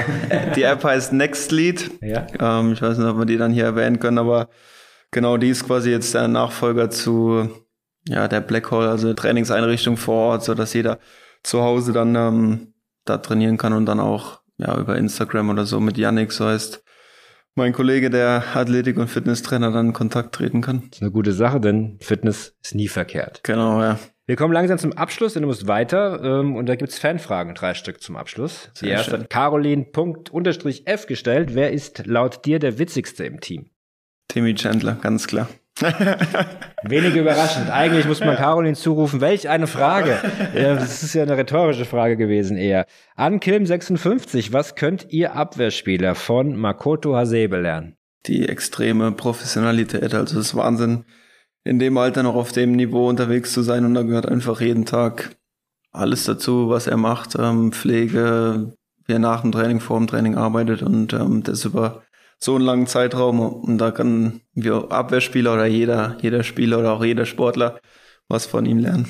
die 0.56 0.62
App 0.62 0.82
heißt 0.82 1.12
Nextlead. 1.12 1.90
Ja. 2.00 2.26
Ähm, 2.40 2.72
ich 2.72 2.80
weiß 2.80 2.96
nicht, 2.96 3.06
ob 3.06 3.18
wir 3.18 3.26
die 3.26 3.36
dann 3.36 3.52
hier 3.52 3.64
erwähnen 3.64 4.00
können, 4.00 4.16
aber 4.16 4.48
genau 5.10 5.36
die 5.36 5.50
ist 5.50 5.66
quasi 5.66 5.90
jetzt 5.90 6.14
der 6.14 6.26
Nachfolger 6.26 6.88
zu 6.88 7.50
ja, 8.08 8.28
der 8.28 8.40
Black 8.40 8.70
Hole, 8.70 8.88
also 8.88 9.12
Trainingseinrichtung 9.12 9.98
vor 9.98 10.30
Ort, 10.30 10.44
so 10.44 10.54
dass 10.54 10.72
jeder 10.72 10.98
zu 11.42 11.62
Hause 11.62 11.92
dann 11.92 12.14
ähm, 12.14 12.74
da 13.04 13.18
trainieren 13.18 13.58
kann 13.58 13.74
und 13.74 13.84
dann 13.84 14.00
auch 14.00 14.40
ja 14.56 14.74
über 14.78 14.96
Instagram 14.96 15.50
oder 15.50 15.66
so 15.66 15.80
mit 15.80 15.98
Yannick, 15.98 16.32
so 16.32 16.46
heißt 16.46 16.82
mein 17.54 17.72
Kollege, 17.72 18.10
der 18.10 18.44
Athletik- 18.54 18.98
und 18.98 19.08
Fitnesstrainer, 19.08 19.70
dann 19.70 19.88
in 19.88 19.92
Kontakt 19.92 20.34
treten 20.34 20.60
kann. 20.60 20.80
Das 20.88 20.98
ist 20.98 21.02
eine 21.02 21.10
gute 21.10 21.32
Sache, 21.32 21.60
denn 21.60 21.98
Fitness 22.00 22.56
ist 22.62 22.74
nie 22.74 22.88
verkehrt. 22.88 23.40
Genau, 23.44 23.80
ja. 23.80 23.98
Wir 24.26 24.36
kommen 24.36 24.54
langsam 24.54 24.78
zum 24.78 24.92
Abschluss, 24.94 25.34
denn 25.34 25.42
du 25.42 25.48
musst 25.48 25.66
weiter. 25.66 26.22
Ähm, 26.22 26.56
und 26.56 26.66
da 26.66 26.76
gibt's 26.76 26.98
Fanfragen, 26.98 27.54
drei 27.54 27.74
Stück 27.74 28.00
zum 28.00 28.16
Abschluss. 28.16 28.70
Die 28.80 28.88
erste 28.88 29.18
hat 29.18 29.30
Caroline.f 29.30 31.06
gestellt. 31.06 31.54
Wer 31.54 31.72
ist 31.72 32.06
laut 32.06 32.44
dir 32.46 32.58
der 32.58 32.78
witzigste 32.78 33.24
im 33.24 33.40
Team? 33.40 33.70
Timmy 34.28 34.54
Chandler, 34.54 34.96
ganz 35.00 35.26
klar. 35.26 35.48
Wenig 36.84 37.16
überraschend. 37.16 37.68
Eigentlich 37.70 38.06
muss 38.06 38.20
man 38.20 38.36
Caroline 38.36 38.76
zurufen. 38.76 39.20
Welch 39.20 39.48
eine 39.48 39.66
Frage. 39.66 40.20
Das 40.54 41.02
ist 41.02 41.14
ja 41.14 41.22
eine 41.22 41.36
rhetorische 41.36 41.84
Frage 41.84 42.16
gewesen 42.16 42.56
eher. 42.56 42.86
Ankilm 43.16 43.66
56. 43.66 44.52
Was 44.52 44.76
könnt 44.76 45.06
ihr 45.10 45.34
Abwehrspieler 45.34 46.14
von 46.14 46.56
Makoto 46.56 47.16
Hasebe 47.16 47.60
lernen? 47.60 47.96
Die 48.26 48.48
extreme 48.48 49.12
Professionalität. 49.12 50.14
Also 50.14 50.38
es 50.38 50.48
ist 50.48 50.54
Wahnsinn, 50.54 51.04
in 51.64 51.78
dem 51.78 51.98
Alter 51.98 52.22
noch 52.22 52.36
auf 52.36 52.52
dem 52.52 52.72
Niveau 52.72 53.08
unterwegs 53.08 53.52
zu 53.52 53.62
sein. 53.62 53.84
Und 53.84 53.94
da 53.94 54.02
gehört 54.02 54.26
einfach 54.26 54.60
jeden 54.60 54.86
Tag 54.86 55.34
alles 55.90 56.24
dazu, 56.24 56.68
was 56.68 56.86
er 56.86 56.96
macht. 56.96 57.36
Ähm, 57.38 57.72
Pflege, 57.72 58.72
wie 59.06 59.12
er 59.12 59.18
nach 59.18 59.42
dem 59.42 59.52
Training, 59.52 59.80
vor 59.80 59.98
dem 59.98 60.06
Training 60.06 60.36
arbeitet 60.36 60.82
und 60.82 61.12
ähm, 61.12 61.42
das 61.42 61.64
über 61.64 62.03
so 62.44 62.54
einen 62.54 62.64
langen 62.64 62.86
Zeitraum 62.86 63.40
und 63.40 63.78
da 63.78 63.90
kann 63.90 64.40
wir 64.52 64.92
Abwehrspieler 64.92 65.54
oder 65.54 65.66
jeder, 65.66 66.16
jeder 66.20 66.42
Spieler 66.42 66.78
oder 66.78 66.92
auch 66.92 67.04
jeder 67.04 67.26
Sportler 67.26 67.80
was 68.28 68.46
von 68.46 68.66
ihm 68.66 68.78
lernen. 68.78 69.08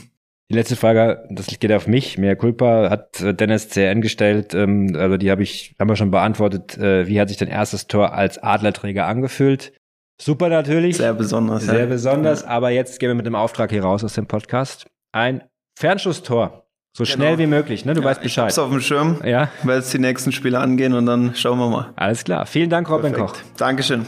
Die 0.50 0.54
letzte 0.54 0.76
Frage, 0.76 1.26
das 1.30 1.46
geht 1.46 1.72
auf 1.72 1.86
mich. 1.86 2.18
Mehr 2.18 2.36
Culpa 2.36 2.90
hat 2.90 3.20
Dennis 3.20 3.70
CN 3.70 4.02
gestellt. 4.02 4.54
Ähm, 4.54 4.94
also 4.94 5.16
die 5.16 5.30
habe 5.30 5.42
ich, 5.42 5.74
haben 5.80 5.88
wir 5.88 5.96
schon 5.96 6.10
beantwortet. 6.10 6.76
Äh, 6.76 7.06
wie 7.06 7.20
hat 7.20 7.28
sich 7.28 7.38
dein 7.38 7.48
erstes 7.48 7.86
Tor 7.86 8.12
als 8.12 8.42
Adlerträger 8.42 9.06
angefühlt? 9.06 9.72
Super 10.20 10.48
natürlich. 10.48 10.98
Sehr 10.98 11.14
besonders. 11.14 11.64
Sehr 11.64 11.80
ja. 11.80 11.86
besonders. 11.86 12.44
Aber 12.44 12.70
jetzt 12.70 13.00
gehen 13.00 13.08
wir 13.08 13.14
mit 13.14 13.26
dem 13.26 13.34
Auftrag 13.34 13.70
hier 13.70 13.82
raus 13.82 14.04
aus 14.04 14.14
dem 14.14 14.26
Podcast. 14.26 14.86
Ein 15.12 15.42
Fernschusstor. 15.78 16.63
So 16.96 17.02
genau. 17.02 17.16
schnell 17.16 17.38
wie 17.38 17.46
möglich, 17.48 17.84
ne? 17.84 17.92
Du 17.92 18.02
ja, 18.02 18.06
weißt 18.06 18.22
Bescheid. 18.22 18.52
Ich 18.52 18.58
auf 18.58 18.70
dem 18.70 18.80
Schirm. 18.80 19.20
Ja. 19.24 19.48
Werde 19.64 19.80
jetzt 19.80 19.92
die 19.92 19.98
nächsten 19.98 20.30
Spiele 20.30 20.60
angehen 20.60 20.92
und 20.92 21.06
dann 21.06 21.34
schauen 21.34 21.58
wir 21.58 21.68
mal. 21.68 21.90
Alles 21.96 22.22
klar. 22.22 22.46
Vielen 22.46 22.70
Dank, 22.70 22.88
Robin 22.88 23.12
Perfekt. 23.12 23.32
Koch. 23.32 23.56
Dankeschön. 23.56 24.06